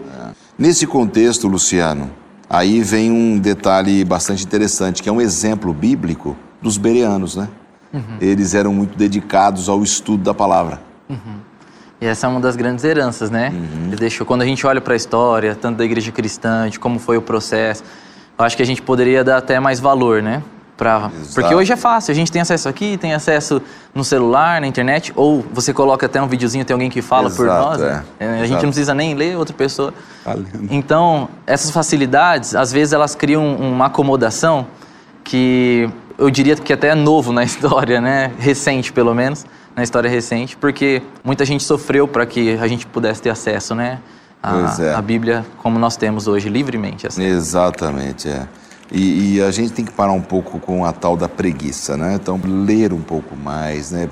Nesse 0.57 0.85
contexto, 0.85 1.47
Luciano, 1.47 2.11
aí 2.49 2.81
vem 2.81 3.11
um 3.11 3.39
detalhe 3.39 4.03
bastante 4.05 4.45
interessante, 4.45 5.01
que 5.01 5.09
é 5.09 5.11
um 5.11 5.19
exemplo 5.19 5.73
bíblico 5.73 6.37
dos 6.61 6.77
bereanos, 6.77 7.35
né? 7.35 7.49
Uhum. 7.91 8.17
Eles 8.21 8.53
eram 8.53 8.73
muito 8.73 8.97
dedicados 8.97 9.69
ao 9.69 9.83
estudo 9.83 10.23
da 10.23 10.33
palavra. 10.33 10.81
Uhum. 11.09 11.37
E 12.01 12.05
essa 12.05 12.27
é 12.27 12.29
uma 12.29 12.39
das 12.39 12.55
grandes 12.55 12.83
heranças, 12.83 13.31
né? 13.31 13.49
Uhum. 13.49 13.87
Ele 13.87 13.95
deixou, 13.95 14.25
quando 14.25 14.41
a 14.41 14.45
gente 14.45 14.65
olha 14.67 14.81
para 14.81 14.93
a 14.93 14.97
história, 14.97 15.55
tanto 15.55 15.77
da 15.77 15.85
igreja 15.85 16.11
cristã, 16.11 16.69
de 16.69 16.79
como 16.79 16.99
foi 16.99 17.17
o 17.17 17.21
processo, 17.21 17.83
acho 18.37 18.55
que 18.57 18.63
a 18.63 18.65
gente 18.65 18.81
poderia 18.81 19.23
dar 19.23 19.37
até 19.37 19.59
mais 19.59 19.79
valor, 19.79 20.21
né? 20.21 20.41
Pra... 20.75 21.11
Porque 21.35 21.53
hoje 21.53 21.71
é 21.71 21.75
fácil, 21.75 22.11
a 22.11 22.15
gente 22.15 22.31
tem 22.31 22.41
acesso 22.41 22.67
aqui, 22.67 22.97
tem 22.97 23.13
acesso 23.13 23.61
no 23.93 24.03
celular, 24.03 24.59
na 24.59 24.65
internet, 24.65 25.13
ou 25.15 25.45
você 25.53 25.71
coloca 25.71 26.07
até 26.07 26.21
um 26.21 26.27
videozinho, 26.27 26.65
tem 26.65 26.73
alguém 26.73 26.89
que 26.89 27.01
fala 27.01 27.27
Exato, 27.27 27.37
por 27.37 27.45
nós. 27.45 27.81
É. 27.81 27.85
Né? 27.85 28.03
A 28.19 28.25
Exato. 28.25 28.45
gente 28.47 28.63
não 28.63 28.69
precisa 28.69 28.93
nem 28.93 29.13
ler 29.13 29.37
outra 29.37 29.55
pessoa. 29.55 29.93
Então, 30.69 31.29
essas 31.45 31.69
facilidades, 31.69 32.55
às 32.55 32.71
vezes 32.71 32.91
elas 32.91 33.13
criam 33.13 33.55
uma 33.55 33.85
acomodação 33.85 34.65
que 35.23 35.87
eu 36.17 36.29
diria 36.29 36.55
que 36.55 36.73
até 36.73 36.89
é 36.89 36.95
novo 36.95 37.31
na 37.31 37.43
história, 37.45 38.01
né? 38.01 38.31
Recente, 38.39 38.91
pelo 38.91 39.13
menos, 39.13 39.45
na 39.75 39.83
história 39.83 40.09
recente, 40.09 40.57
porque 40.57 41.03
muita 41.23 41.45
gente 41.45 41.63
sofreu 41.63 42.07
para 42.07 42.25
que 42.25 42.57
a 42.57 42.67
gente 42.67 42.85
pudesse 42.87 43.21
ter 43.21 43.29
acesso, 43.29 43.75
né? 43.75 43.99
A, 44.43 44.75
é. 44.83 44.93
a 44.93 45.01
Bíblia 45.01 45.45
como 45.57 45.79
nós 45.79 45.95
temos 45.95 46.27
hoje, 46.27 46.49
livremente. 46.49 47.07
Assim. 47.07 47.23
Exatamente, 47.23 48.27
é. 48.27 48.45
E, 48.91 49.37
e, 49.37 49.41
a 49.41 49.49
gente 49.49 49.71
tem 49.71 49.85
que 49.85 49.91
parar 49.91 50.11
um 50.11 50.21
pouco 50.21 50.59
com 50.59 50.85
a 50.85 50.91
tal 50.91 51.15
da 51.15 51.27
preguiça, 51.27 51.95
né? 51.97 52.15
Então, 52.15 52.39
ler 52.45 52.93
um 52.93 53.01
pouco 53.01 53.35
mais, 53.35 53.91
né? 53.91 54.09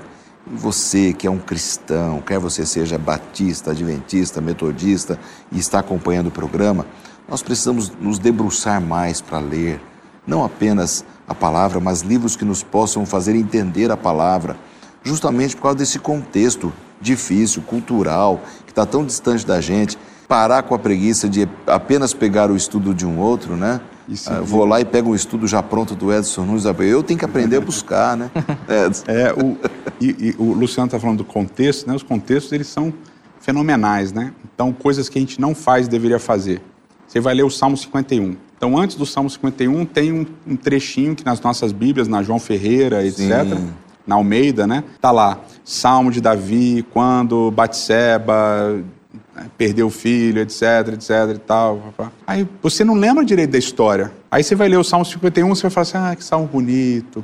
Você 0.47 1.13
que 1.13 1.27
é 1.27 1.29
um 1.29 1.37
cristão, 1.37 2.19
quer 2.21 2.39
você 2.39 2.65
seja 2.65 2.97
batista, 2.97 3.71
adventista, 3.71 4.41
metodista 4.41 5.19
e 5.51 5.59
está 5.59 5.79
acompanhando 5.79 6.27
o 6.27 6.31
programa, 6.31 6.87
nós 7.29 7.43
precisamos 7.43 7.91
nos 8.01 8.17
debruçar 8.17 8.81
mais 8.81 9.21
para 9.21 9.37
ler, 9.37 9.79
não 10.25 10.43
apenas 10.43 11.05
a 11.27 11.35
palavra, 11.35 11.79
mas 11.79 12.01
livros 12.01 12.35
que 12.35 12.43
nos 12.43 12.63
possam 12.63 13.05
fazer 13.05 13.35
entender 13.35 13.91
a 13.91 13.97
palavra, 13.97 14.57
justamente 15.03 15.55
por 15.55 15.63
causa 15.63 15.77
desse 15.77 15.99
contexto 15.99 16.73
difícil, 16.99 17.61
cultural, 17.61 18.41
que 18.65 18.71
está 18.71 18.85
tão 18.85 19.05
distante 19.05 19.45
da 19.45 19.61
gente 19.61 19.97
parar 20.31 20.63
com 20.63 20.73
a 20.73 20.79
preguiça 20.79 21.27
de 21.27 21.45
apenas 21.67 22.13
pegar 22.13 22.49
o 22.49 22.55
estudo 22.55 22.93
de 22.93 23.05
um 23.05 23.19
outro, 23.19 23.57
né? 23.57 23.81
Isso, 24.07 24.31
uh, 24.31 24.41
vou 24.41 24.63
lá 24.63 24.79
e 24.79 24.85
pego 24.85 25.11
um 25.11 25.15
estudo 25.15 25.45
já 25.45 25.61
pronto 25.61 25.93
do 25.93 26.09
Edson 26.09 26.45
Nunes. 26.45 26.63
Eu 26.63 27.03
tenho 27.03 27.19
que 27.19 27.25
aprender 27.25 27.57
a 27.57 27.59
buscar, 27.59 28.15
né? 28.15 28.31
é, 29.09 29.33
o, 29.33 29.57
e, 29.99 30.29
e 30.29 30.35
o 30.39 30.53
Luciano 30.53 30.85
está 30.85 30.97
falando 30.97 31.17
do 31.17 31.25
contexto, 31.25 31.85
né? 31.85 31.93
Os 31.93 32.01
contextos, 32.01 32.53
eles 32.53 32.67
são 32.67 32.93
fenomenais, 33.41 34.13
né? 34.13 34.31
Então, 34.55 34.71
coisas 34.71 35.09
que 35.09 35.17
a 35.17 35.21
gente 35.21 35.41
não 35.41 35.53
faz 35.53 35.89
deveria 35.89 36.17
fazer. 36.17 36.61
Você 37.05 37.19
vai 37.19 37.33
ler 37.33 37.43
o 37.43 37.49
Salmo 37.49 37.75
51. 37.75 38.37
Então, 38.55 38.77
antes 38.77 38.95
do 38.95 39.05
Salmo 39.05 39.29
51, 39.29 39.83
tem 39.83 40.13
um, 40.13 40.25
um 40.47 40.55
trechinho 40.55 41.13
que 41.13 41.25
nas 41.25 41.41
nossas 41.41 41.73
Bíblias, 41.73 42.07
na 42.07 42.23
João 42.23 42.39
Ferreira, 42.39 43.05
etc., 43.05 43.19
Sim. 43.19 43.69
na 44.07 44.15
Almeida, 44.15 44.65
né? 44.65 44.85
Tá 45.01 45.11
lá, 45.11 45.41
Salmo 45.65 46.09
de 46.09 46.21
Davi, 46.21 46.85
quando 46.93 47.51
Batseba 47.51 48.81
né, 49.35 49.45
perdeu 49.57 49.87
o 49.87 49.89
filho, 49.89 50.41
etc, 50.41 50.93
etc 50.93 51.35
e 51.35 51.39
tal. 51.39 51.93
Aí 52.25 52.47
você 52.61 52.83
não 52.83 52.95
lembra 52.95 53.23
direito 53.23 53.51
da 53.51 53.57
história. 53.57 54.11
Aí 54.29 54.43
você 54.43 54.55
vai 54.55 54.67
ler 54.67 54.77
o 54.77 54.83
Salmo 54.83 55.05
51, 55.05 55.47
você 55.47 55.61
vai 55.63 55.71
falar 55.71 55.81
assim, 55.83 55.97
ah, 55.97 56.15
que 56.15 56.23
salmo 56.23 56.47
bonito. 56.47 57.23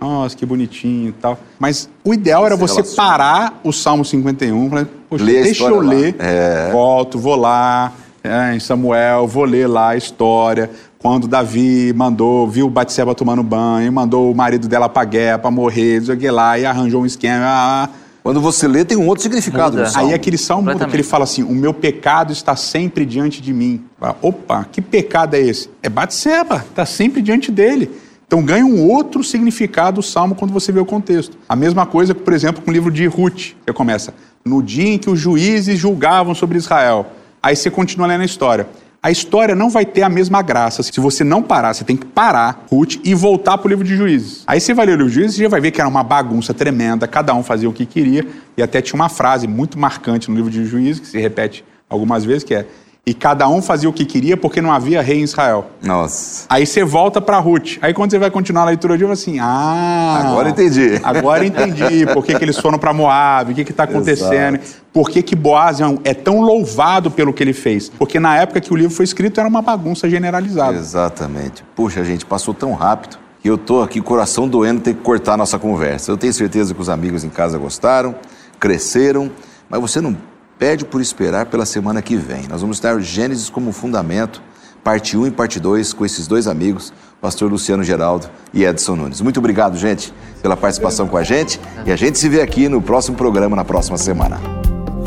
nossa, 0.00 0.36
que 0.36 0.46
bonitinho 0.46 1.08
e 1.08 1.12
tal. 1.12 1.38
Mas 1.58 1.88
o 2.04 2.14
ideal 2.14 2.46
era 2.46 2.56
você, 2.56 2.82
você 2.82 2.96
parar 2.96 3.60
o 3.64 3.72
Salmo 3.72 4.04
51, 4.04 4.68
falar, 4.68 4.86
poxa, 5.08 5.24
deixa 5.24 5.64
eu 5.64 5.80
ler, 5.80 6.14
é. 6.18 6.70
volto, 6.70 7.18
vou 7.18 7.34
lá, 7.34 7.92
é, 8.22 8.54
em 8.54 8.60
Samuel, 8.60 9.26
vou 9.26 9.44
ler 9.44 9.66
lá 9.66 9.90
a 9.90 9.96
história, 9.96 10.70
quando 10.98 11.28
Davi 11.28 11.92
mandou, 11.92 12.48
viu 12.48 12.68
Batseba 12.68 13.14
tomando 13.14 13.42
banho, 13.42 13.92
mandou 13.92 14.30
o 14.30 14.34
marido 14.34 14.68
dela 14.68 14.88
pra 14.88 15.04
guerra, 15.04 15.38
pra 15.38 15.50
morrer, 15.50 16.00
não 16.00 16.30
lá, 16.30 16.58
e 16.58 16.66
arranjou 16.66 17.02
um 17.02 17.06
esquema. 17.06 17.44
Ah. 17.46 17.88
Quando 18.28 18.42
você 18.42 18.68
lê, 18.68 18.84
tem 18.84 18.94
um 18.94 19.06
outro 19.06 19.22
significado. 19.22 19.78
Aí 19.94 20.12
aquele 20.12 20.36
salmo 20.36 20.70
que 20.78 20.94
ele 20.94 21.02
fala 21.02 21.24
assim: 21.24 21.42
o 21.42 21.54
meu 21.54 21.72
pecado 21.72 22.30
está 22.30 22.54
sempre 22.54 23.06
diante 23.06 23.40
de 23.40 23.54
mim. 23.54 23.82
Opa, 24.20 24.66
que 24.70 24.82
pecado 24.82 25.32
é 25.32 25.40
esse? 25.40 25.70
É 25.82 25.88
Batseba, 25.88 26.62
está 26.68 26.84
sempre 26.84 27.22
diante 27.22 27.50
dele. 27.50 27.90
Então 28.26 28.44
ganha 28.44 28.66
um 28.66 28.86
outro 28.86 29.24
significado 29.24 30.00
o 30.00 30.02
salmo 30.02 30.34
quando 30.34 30.52
você 30.52 30.70
vê 30.70 30.78
o 30.78 30.84
contexto. 30.84 31.38
A 31.48 31.56
mesma 31.56 31.86
coisa, 31.86 32.14
por 32.14 32.34
exemplo, 32.34 32.60
com 32.60 32.70
o 32.70 32.74
livro 32.74 32.90
de 32.90 33.06
Ruth, 33.06 33.54
que 33.64 33.72
começa 33.72 34.12
no 34.44 34.62
dia 34.62 34.88
em 34.90 34.98
que 34.98 35.08
os 35.08 35.18
juízes 35.18 35.78
julgavam 35.78 36.34
sobre 36.34 36.58
Israel. 36.58 37.06
Aí 37.42 37.56
você 37.56 37.70
continua 37.70 38.06
lendo 38.06 38.20
a 38.20 38.26
história. 38.26 38.68
A 39.08 39.10
história 39.10 39.54
não 39.54 39.70
vai 39.70 39.86
ter 39.86 40.02
a 40.02 40.08
mesma 40.10 40.42
graça 40.42 40.82
se 40.82 41.00
você 41.00 41.24
não 41.24 41.42
parar. 41.42 41.72
Você 41.72 41.82
tem 41.82 41.96
que 41.96 42.04
parar, 42.04 42.66
Ruth, 42.70 42.96
e 43.02 43.14
voltar 43.14 43.56
para 43.56 43.66
o 43.66 43.70
livro 43.70 43.82
de 43.82 43.96
juízes. 43.96 44.44
Aí 44.46 44.60
você 44.60 44.74
vai 44.74 44.84
ler 44.84 44.92
o 44.92 44.96
livro 44.96 45.08
de 45.08 45.14
juízes 45.14 45.38
e 45.38 45.42
já 45.44 45.48
vai 45.48 45.62
ver 45.62 45.70
que 45.70 45.80
era 45.80 45.88
uma 45.88 46.02
bagunça 46.02 46.52
tremenda, 46.52 47.08
cada 47.08 47.32
um 47.32 47.42
fazia 47.42 47.70
o 47.70 47.72
que 47.72 47.86
queria. 47.86 48.26
E 48.54 48.62
até 48.62 48.82
tinha 48.82 48.96
uma 48.96 49.08
frase 49.08 49.48
muito 49.48 49.78
marcante 49.78 50.28
no 50.28 50.36
livro 50.36 50.50
de 50.50 50.62
juízes, 50.66 51.00
que 51.00 51.06
se 51.06 51.18
repete 51.18 51.64
algumas 51.88 52.22
vezes, 52.22 52.44
que 52.44 52.54
é 52.54 52.66
e 53.08 53.14
cada 53.14 53.48
um 53.48 53.62
fazia 53.62 53.88
o 53.88 53.92
que 53.92 54.04
queria 54.04 54.36
porque 54.36 54.60
não 54.60 54.70
havia 54.70 55.00
rei 55.00 55.20
em 55.20 55.22
Israel. 55.22 55.70
Nossa. 55.82 56.44
Aí 56.46 56.66
você 56.66 56.84
volta 56.84 57.22
para 57.22 57.38
Ruth. 57.38 57.78
Aí 57.80 57.94
quando 57.94 58.10
você 58.10 58.18
vai 58.18 58.30
continuar 58.30 58.64
a 58.64 58.66
leitura 58.66 58.98
de 58.98 59.02
dia, 59.02 59.10
assim, 59.10 59.38
ah... 59.40 60.24
Agora 60.26 60.50
entendi. 60.50 61.00
Agora 61.02 61.46
entendi 61.46 62.04
por 62.12 62.22
que, 62.22 62.34
que 62.38 62.44
eles 62.44 62.58
foram 62.58 62.78
para 62.78 62.92
Moab, 62.92 63.50
o 63.50 63.54
que 63.54 63.62
está 63.62 63.84
acontecendo, 63.84 64.56
Exato. 64.56 64.82
por 64.92 65.08
que, 65.08 65.22
que 65.22 65.34
Boaz 65.34 65.78
é 66.04 66.12
tão 66.12 66.42
louvado 66.42 67.10
pelo 67.10 67.32
que 67.32 67.42
ele 67.42 67.54
fez. 67.54 67.88
Porque 67.88 68.20
na 68.20 68.36
época 68.36 68.60
que 68.60 68.74
o 68.74 68.76
livro 68.76 68.94
foi 68.94 69.06
escrito 69.06 69.40
era 69.40 69.48
uma 69.48 69.62
bagunça 69.62 70.06
generalizada. 70.10 70.76
Exatamente. 70.76 71.64
Puxa, 71.74 72.04
gente, 72.04 72.26
passou 72.26 72.52
tão 72.52 72.74
rápido 72.74 73.16
que 73.40 73.48
eu 73.48 73.56
tô 73.56 73.80
aqui, 73.80 74.02
coração 74.02 74.46
doendo, 74.46 74.82
ter 74.82 74.92
que 74.92 75.00
cortar 75.00 75.32
a 75.32 75.36
nossa 75.38 75.58
conversa. 75.58 76.10
Eu 76.10 76.18
tenho 76.18 76.34
certeza 76.34 76.74
que 76.74 76.80
os 76.82 76.90
amigos 76.90 77.24
em 77.24 77.30
casa 77.30 77.56
gostaram, 77.56 78.14
cresceram, 78.60 79.30
mas 79.70 79.80
você 79.80 79.98
não 79.98 80.14
pede 80.58 80.84
por 80.84 81.00
esperar 81.00 81.46
pela 81.46 81.64
semana 81.64 82.02
que 82.02 82.16
vem. 82.16 82.48
Nós 82.48 82.60
vamos 82.60 82.76
estar 82.76 83.00
Gênesis 83.00 83.48
como 83.48 83.72
fundamento, 83.72 84.42
parte 84.82 85.16
1 85.16 85.28
e 85.28 85.30
parte 85.30 85.60
2, 85.60 85.92
com 85.92 86.04
esses 86.04 86.26
dois 86.26 86.46
amigos, 86.46 86.92
pastor 87.20 87.50
Luciano 87.50 87.84
Geraldo 87.84 88.28
e 88.52 88.64
Edson 88.64 88.96
Nunes. 88.96 89.20
Muito 89.20 89.38
obrigado, 89.38 89.76
gente, 89.76 90.12
pela 90.42 90.56
participação 90.56 91.06
com 91.06 91.16
a 91.16 91.22
gente 91.22 91.60
e 91.86 91.92
a 91.92 91.96
gente 91.96 92.18
se 92.18 92.28
vê 92.28 92.40
aqui 92.40 92.68
no 92.68 92.82
próximo 92.82 93.16
programa 93.16 93.54
na 93.54 93.64
próxima 93.64 93.96
semana. 93.96 94.40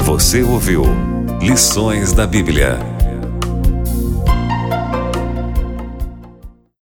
Você 0.04 0.42
ouviu 0.42 0.84
Lições 1.42 2.14
da 2.14 2.28
Bíblia 2.28 3.01